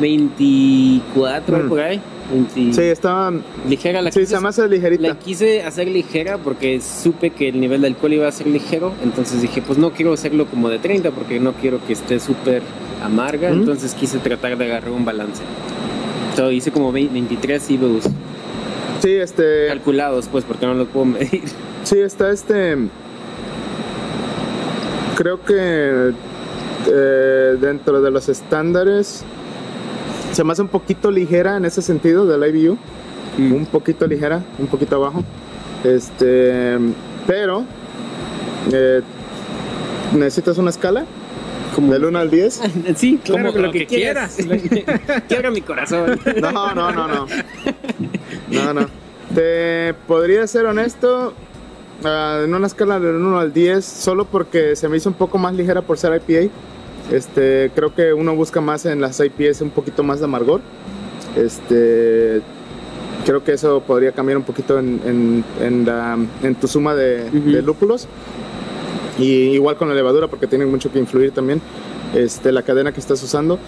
[0.00, 1.68] 24 Mm.
[1.68, 2.00] por ahí.
[2.30, 3.32] 20 Sí, estaba.
[3.68, 5.08] Ligera la Sí, quise, se me hace ligerita.
[5.08, 8.92] la quise hacer ligera porque supe que el nivel de alcohol iba a ser ligero.
[9.02, 12.62] Entonces dije, pues no quiero hacerlo como de 30 porque no quiero que esté súper
[13.02, 13.50] amarga.
[13.50, 13.60] Mm.
[13.60, 15.42] Entonces quise tratar de agarrar un balance.
[16.36, 18.04] So, hice como 20 23 IBUs
[19.00, 19.68] Sí, este.
[19.68, 21.42] calculados, pues, porque no los puedo medir.
[21.88, 22.76] Sí, está este.
[25.16, 26.12] Creo que
[26.86, 29.24] eh, dentro de los estándares
[30.32, 32.76] se me hace un poquito ligera en ese sentido del IBU.
[33.38, 35.24] Un poquito ligera, un poquito abajo.
[35.82, 36.76] Este.
[37.26, 37.64] Pero.
[38.70, 39.00] eh,
[40.14, 41.06] ¿Necesitas una escala?
[41.74, 42.60] Como ¿Del 1 al 10?
[42.96, 44.36] Sí, claro, Como lo lo que, que quieras.
[45.26, 46.20] Quiebra mi corazón.
[46.38, 47.26] No, no, no, no.
[48.50, 48.86] No, no.
[49.34, 51.32] Te podría ser honesto.
[52.04, 55.38] Ah, en una escala del 1 al 10, solo porque se me hizo un poco
[55.38, 56.50] más ligera por ser IPA.
[57.12, 60.60] Este, creo que uno busca más en las IPAs un poquito más de amargor.
[61.36, 62.40] Este,
[63.24, 67.28] creo que eso podría cambiar un poquito en, en, en la- en tu suma de,
[67.32, 67.50] Ujú.
[67.52, 68.06] de lúpulos.
[69.18, 71.60] Y igual con la levadura, porque tiene mucho que influir también
[72.14, 73.58] este, la cadena que estás usando.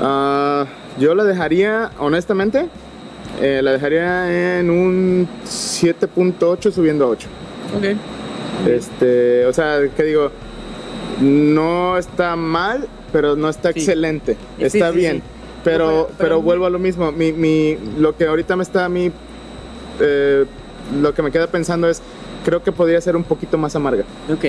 [0.00, 0.66] Ah,
[0.98, 2.68] yo la dejaría, honestamente,
[3.40, 7.28] eh, la dejaría en un 7.8 subiendo a 8.
[7.74, 8.68] Ok.
[8.68, 10.30] Este, o sea, que digo,
[11.20, 13.80] no está mal, pero no está Sí.
[13.80, 14.36] excelente.
[14.58, 15.16] Está sí, bien.
[15.16, 15.22] sí.
[15.64, 17.10] Pero, Pero- pero, pero- vuelvo a lo mismo.
[17.12, 19.10] Mi, mi, lo que ahorita me está a mí,
[20.00, 20.44] eh,
[21.00, 22.00] lo que me queda pensando es,
[22.46, 24.04] creo que podría ser un poquito más amarga.
[24.32, 24.44] Ok.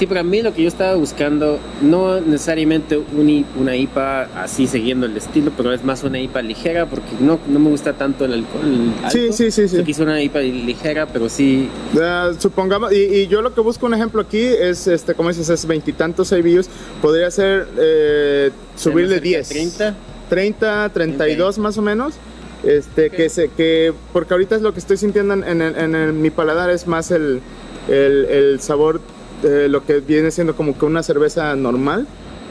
[0.00, 4.66] Sí, para mí lo que yo estaba buscando, no necesariamente un I- una IPA así
[4.66, 8.24] siguiendo el estilo, pero es más una IPA ligera porque no, no me gusta tanto
[8.24, 9.10] el alcohol alto.
[9.16, 9.84] Sí, sí, sí, sí.
[9.84, 11.68] Quise una IPA ligera, pero sí.
[12.00, 15.48] Ah, supongamos, y, y yo lo que busco un ejemplo aquí es, este, como dices,
[15.48, 16.68] es veintitantos IBUs.
[17.00, 19.48] Podría ser eh, subirle cerca de 10.
[19.48, 19.94] 30.
[20.28, 22.14] 30, 32 más o menos.
[22.66, 26.12] Este, que se, que, porque ahorita es lo que estoy sintiendo en, en, en el-
[26.12, 27.40] mi paladar es más el,
[27.88, 29.00] el, el sabor
[29.42, 32.06] de lo que viene siendo como que una cerveza normal,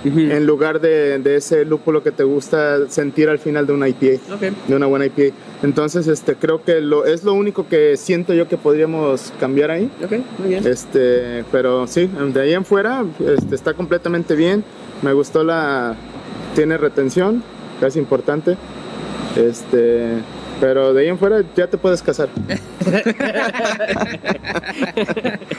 [0.05, 4.35] en lugar de, de ese lúpulo que te gusta sentir al final de una IPA,
[4.35, 4.41] Ok.
[4.67, 5.35] de una buena IPA.
[5.63, 9.89] Entonces, este, creo que lo, es lo único que siento yo que podríamos cambiar ahí.
[10.03, 10.67] Ok, muy bien.
[10.67, 14.63] Este, pero sí, de ahí en fuera este, está completamente bien.
[15.01, 15.95] Me gustó la.
[16.53, 17.41] Tiene retención,
[17.81, 18.57] casi importante.
[19.35, 20.19] Este,
[20.61, 22.29] pero de ahí en fuera ya te puedes casar.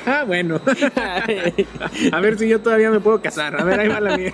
[0.06, 0.60] Ah, bueno.
[2.12, 3.60] A ver si yo todavía me puedo casar.
[3.60, 4.32] A ver, ahí va la mía.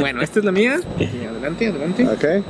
[0.00, 0.80] Bueno, esta es la mía.
[1.30, 2.06] Adelante, adelante.
[2.06, 2.44] Ok.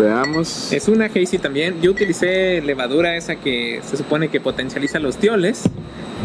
[0.00, 0.72] Veamos.
[0.72, 1.80] Es una Hazy también.
[1.82, 5.64] Yo utilicé levadura esa que se supone que potencializa los tioles.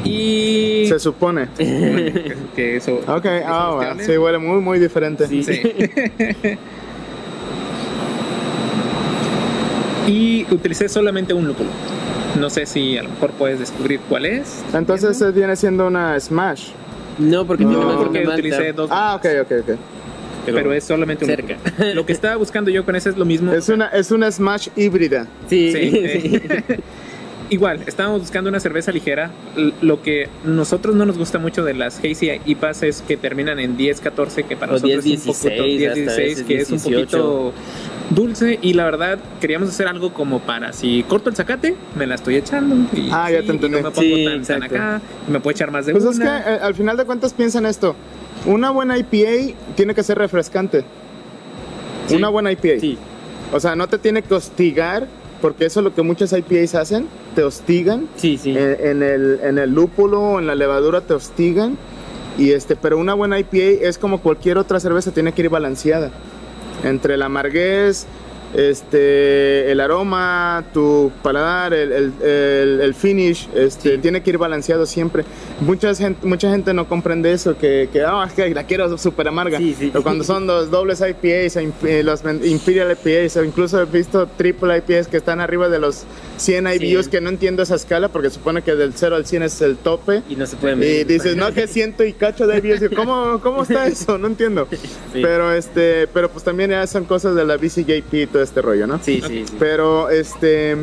[0.05, 0.86] Y.
[0.88, 1.49] Se supone.
[1.57, 3.01] que, que eso.
[3.05, 4.05] Ok, ah, tioles.
[4.05, 5.28] sí, huele muy, muy diferente.
[5.28, 5.43] Sí.
[5.43, 5.61] Sí.
[10.10, 11.70] y utilicé solamente un lúpulo.
[12.39, 14.64] No sé si a lo mejor puedes descubrir cuál es.
[14.74, 16.70] Entonces eh, viene siendo una Smash.
[17.18, 18.89] No, porque No, más porque utilicé dos.
[18.91, 19.78] Ah, ok, ok, ok.
[20.45, 21.53] pero, es solamente un cerca.
[21.53, 21.93] lúpulo.
[21.95, 23.51] Lo que estaba buscando yo con ese es lo mismo.
[23.53, 25.28] Es una, es una Smash híbrida.
[25.47, 25.91] Sí, Sí,
[26.22, 26.41] sí.
[27.52, 29.32] Igual, estábamos buscando una cerveza ligera.
[29.82, 33.76] Lo que nosotros no nos gusta mucho de las Hazy IPAs es que terminan en
[33.76, 36.45] 10, 14, que para O nosotros 10, es un poquito 16, 10, hasta 16, veces
[36.45, 36.93] que es un 18.
[37.18, 37.54] poquito
[38.12, 38.60] dulce.
[38.62, 42.36] Y la verdad, queríamos hacer algo como para si corto el zacate, me la estoy
[42.36, 42.76] echando.
[42.95, 43.70] Y, Ah, ya te y entendí.
[43.70, 45.02] no me pongo Sí, tan, tan acá.
[45.28, 46.39] y me puedo echar más de Pues es que una.
[46.41, 47.95] eh, al final de cuentas piensan esto.
[48.45, 50.84] Una buena IPA tiene que ser refrescante.
[52.08, 52.16] Sí.
[52.16, 52.80] Una buena IPA.
[52.80, 52.97] Sí.
[53.52, 55.08] O sea, no te tiene que hostigar,
[55.42, 57.08] porque eso es lo que muchas IPAs hacen.
[57.36, 58.08] Te hostigan.
[58.16, 58.52] Sí, sí.
[58.52, 61.78] En, en el, en el lúpulo, en la levadura te hostigan.
[62.38, 66.12] Y este, pero una buena IPA es como cualquier otra cerveza, tiene que ir balanceada.
[66.84, 68.06] Entre la amarguez,
[68.56, 73.97] este, el aroma, tu paladar, el, el, el- el finish, este, Sí.
[74.02, 75.24] tiene que ir balanceado siempre.
[75.62, 79.28] Mucha gente, mucha gente no comprende eso, que, que, "Ah, es que la quiero súper
[79.28, 79.58] amarga.
[79.58, 79.89] Sí, sí.
[79.91, 84.78] Pero cuando son los dobles IPAs, eh, los Imperial IPAs, o incluso he visto triple
[84.78, 86.04] IPAs que están arriba de los
[86.38, 89.62] 100 IBUs, que no entiendo esa escala, porque supone que del 0 al 100 es
[89.62, 90.22] el tope.
[90.30, 91.08] Y no se puede Y medir.
[91.08, 92.89] dices, no, que siento y cacho de IBUs.
[92.95, 94.18] ¿Cómo, ¿Cómo está eso?
[94.18, 94.68] No entiendo.
[95.14, 98.88] Pero este, pero pues también ya son cosas de la BCJP y todo este rollo,
[98.88, 99.00] ¿no?
[99.04, 99.56] Sí, sí, sí.
[99.60, 100.78] Pero este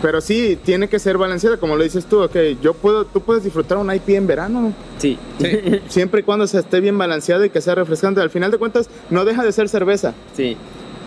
[0.00, 3.42] pero sí, tiene que ser balanceada, como lo dices tú, ok, yo puedo, tú puedes
[3.42, 5.18] disfrutar un IP en verano, Sí.
[5.40, 5.80] Sí.
[5.88, 8.20] siempre y cuando se esté bien balanceado y que sea refrescante.
[8.20, 10.14] Al final de cuentas, no deja de ser cerveza.
[10.34, 10.56] Sí.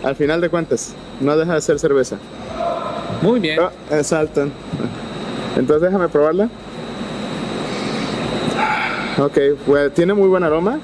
[0.04, 2.18] Al final de cuentas, no deja de ser cerveza.
[3.22, 3.58] Muy bien.
[3.60, 4.48] Ah, exacto.
[5.56, 6.50] Entonces déjame probarla.
[9.18, 10.78] Ok, pues tiene muy buen aroma.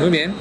[0.00, 0.34] Muy bien.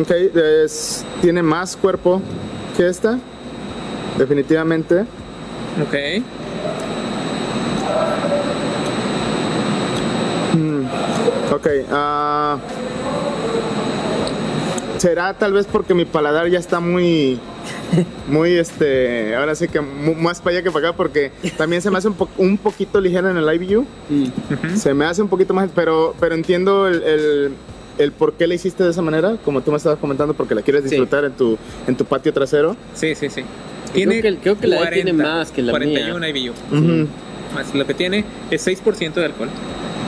[0.00, 2.20] Ok, es- tiene más cuerpo
[2.76, 3.18] que esta.
[4.16, 5.04] Definitivamente.
[5.82, 5.94] Ok.
[10.54, 10.84] Mm,
[11.54, 12.58] ok, ah,
[14.98, 17.38] será tal vez porque mi paladar ya está muy,
[18.28, 21.90] muy, este, ahora sí que mu- más para allá que para acá, porque también se
[21.90, 23.80] me hace un, po- un poquito ligera en el IBU.
[23.80, 24.76] Ujú.
[24.76, 27.52] Se me hace un poquito más, pero, pero entiendo el, el,
[27.98, 30.62] el por qué la hiciste de esa manera, como tú me estabas comentando, porque la
[30.62, 30.90] quieres Sí.
[30.90, 32.76] disfrutar en, tu, en tu patio trasero.
[32.94, 33.42] Sí, sí, sí.
[33.92, 36.28] Creo que- creo que la de tiene más que la 41 mía.
[36.30, 36.52] IBU.
[36.72, 37.08] Ujú.
[37.54, 39.48] Más lo que tiene es 6% de alcohol.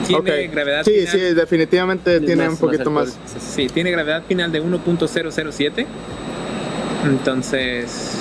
[0.06, 1.08] Tiene gravedad Sí, final.
[1.12, 3.16] sí, definitivamente Sí, tiene más- un poquito más.
[3.54, 5.86] Sí, tiene gravedad final de 1.007.
[7.04, 8.18] Entonces,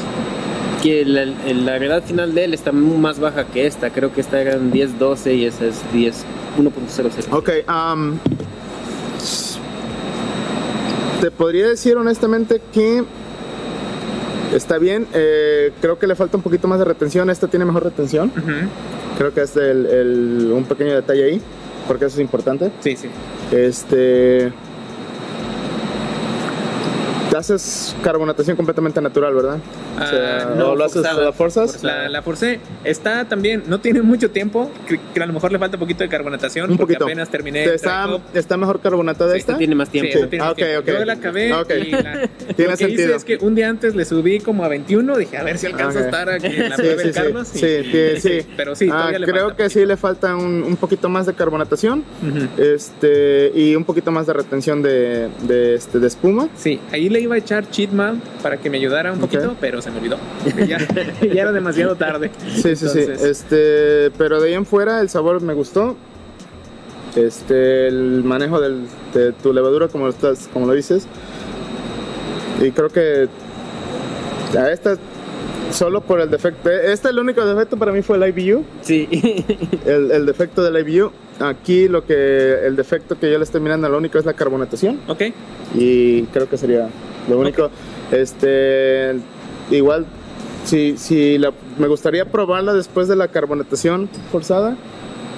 [0.81, 3.89] Que la, la gravedad final de él está más baja que esta.
[3.89, 6.23] Creo que esta era en 10, 12 y esa es 10,
[6.57, 7.27] 1.00.
[7.33, 8.17] Ok, am,
[11.21, 13.03] te podría decir honestamente que
[14.53, 15.07] está bien.
[15.13, 17.29] eh, creo que le falta un poquito más de retención.
[17.29, 18.31] Esta tiene mejor retención.
[19.17, 21.41] Creo que es el- el- un pequeño detalle ahí,
[21.87, 22.71] porque eso es importante.
[22.81, 23.09] sí, sí.
[23.51, 24.51] Este.
[27.35, 29.57] Haces carbonatación completamente natural, ¿verdad?
[29.95, 31.21] O sea, Ah, no, ¿o lo haces forzada.
[31.21, 31.83] a las fuerzas?
[31.83, 32.59] La, la forcé.
[32.83, 34.71] Está también, no tiene mucho tiempo.
[34.87, 36.71] Que, que a lo mejor le falta un poquito de carbonatación.
[36.71, 37.05] Un porque poquito.
[37.05, 37.63] apenas terminé.
[37.63, 38.07] ¿Te el ¿Está.
[38.33, 39.57] ¿Está mejor carbonatada Sí, esta?
[39.57, 40.11] Tiene más tiempo.
[40.11, 40.79] Sí, eso tiene Ah, más ok, tiempo.
[40.91, 40.99] ok.
[40.99, 41.71] Yo la acabé Ok.
[41.85, 42.01] y la,
[42.55, 43.15] Tiene lo que hice sentido.
[43.15, 45.17] es que un día antes le subí como a 21.
[45.17, 46.03] Dije, a ver si alcanzo Ok.
[46.03, 47.47] a estar aquí en la Sí, prueba sí, el Carlos.
[47.47, 48.47] sí, y- sí, sí, sí.
[48.57, 51.33] Pero sí, Ah, le creo falta que sí le falta un, un poquito más de
[51.33, 52.61] carbonatación Ujú.
[52.61, 56.47] este, y un poquito más de retención de, de, este, de espuma.
[56.55, 59.81] Sí, ahí le iba a echar cheat mal para que me ayudara un poquito, pero
[59.81, 60.17] se me olvidó.
[60.67, 60.77] Ya,
[61.21, 62.31] ya era demasiado tarde.
[62.61, 65.95] Sí, sí, Este, pero de ahí en fuera el sabor me gustó.
[67.15, 71.07] Este, el manejo del- de tu levadura, como lo, estás, como lo dices.
[72.61, 73.27] Y creo que
[74.57, 74.97] a esta,
[75.71, 76.69] solo por el defecto.
[76.69, 78.63] Este, el único defecto para mí fue el IBU.
[78.81, 79.07] Sí.
[79.85, 81.11] El, el defecto del IBU.
[81.39, 84.99] Aquí lo que, el defecto que yo le estoy mirando, lo único es la carbonatación.
[85.07, 85.21] Ok,
[85.75, 86.89] y creo que sería
[87.29, 87.69] lo único.
[88.11, 89.15] Este,
[89.71, 90.05] igual,
[90.65, 94.75] si, si la, me gustaría probarla después de la carbonatación forzada,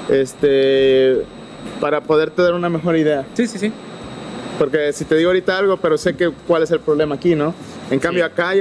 [0.09, 1.21] este,
[1.79, 3.25] para poderte dar una mejor idea.
[3.33, 3.71] sí, sí, sí.
[4.59, 7.53] Porque si te digo ahorita algo, pero sé que cuál es el problema aquí, ¿no?
[7.89, 8.31] En cambio Sí.
[8.31, 8.51] acá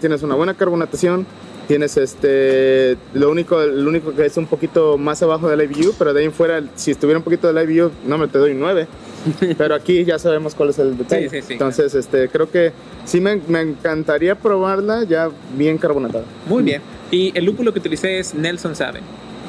[0.00, 1.26] tienes una buena carbonatación,
[1.72, 6.12] tienes este, lo único, lo único que es un poquito más abajo del IBU, pero
[6.12, 8.86] de ahí en fuera, si estuviera un poquito del IBU, no me te doy 9.
[9.56, 11.30] Pero aquí ya sabemos cuál es el detalle.
[11.30, 12.72] Sí, sí, sí, Entonces, este, creo que
[13.06, 16.24] sí me, me encantaría probarla ya bien carbonatada.
[16.46, 16.82] Muy bien.
[17.10, 19.00] Y el lúpulo que utilicé es Nelson Sabe.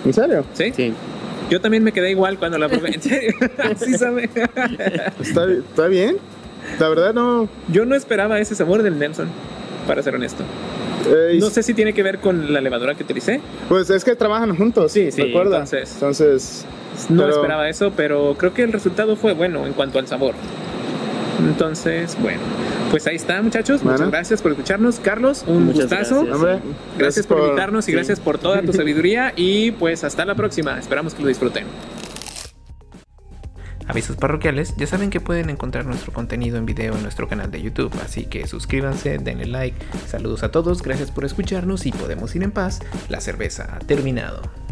[0.05, 0.45] ¿En serio?
[0.53, 0.71] ¿Sí?
[0.74, 0.93] Sí.
[1.49, 2.91] Yo también me quedé igual cuando la probé.
[2.93, 3.34] En serio,
[3.84, 4.30] sí sabe.
[5.19, 6.17] ¿Está, está bien?
[6.80, 7.49] La verdad no...
[7.67, 9.28] Yo no esperaba ese sabor del Nelson,
[9.88, 10.45] para ser honesto.
[11.08, 13.41] Eh, No sé si tiene que ver con la levadura que utilicé.
[13.70, 15.58] Pues es que trabajan juntos, Sí, sí, ¿recuerda?
[15.58, 16.66] entonces- entonces
[17.10, 20.36] No Pero- esperaba eso, pero creo que el resultado fue bueno en cuanto al sabor.
[21.39, 22.39] Entonces, bueno,
[22.91, 23.84] pues ahí está, muchachos.
[23.84, 24.99] Muchas gracias por escucharnos.
[24.99, 26.16] Carlos, un Muchas gustazo.
[26.24, 26.36] gracias.
[26.36, 26.60] Hombre,
[26.97, 27.91] Gracias por invitarnos y sí.
[27.93, 29.34] gracias por toda tu sabiduría.
[29.36, 30.78] Y pues hasta la próxima.
[30.80, 31.66] Esperamos que lo disfruten.
[33.88, 37.62] Avisos parroquiales, ya saben que pueden encontrar nuestro contenido en video en nuestro canal de
[37.62, 39.78] YouTube, así que suscríbanse, denle like.
[40.08, 42.80] Saludos a todos, gracias por escucharnos y podemos ir en paz.
[43.10, 44.62] La cerveza ha terminado.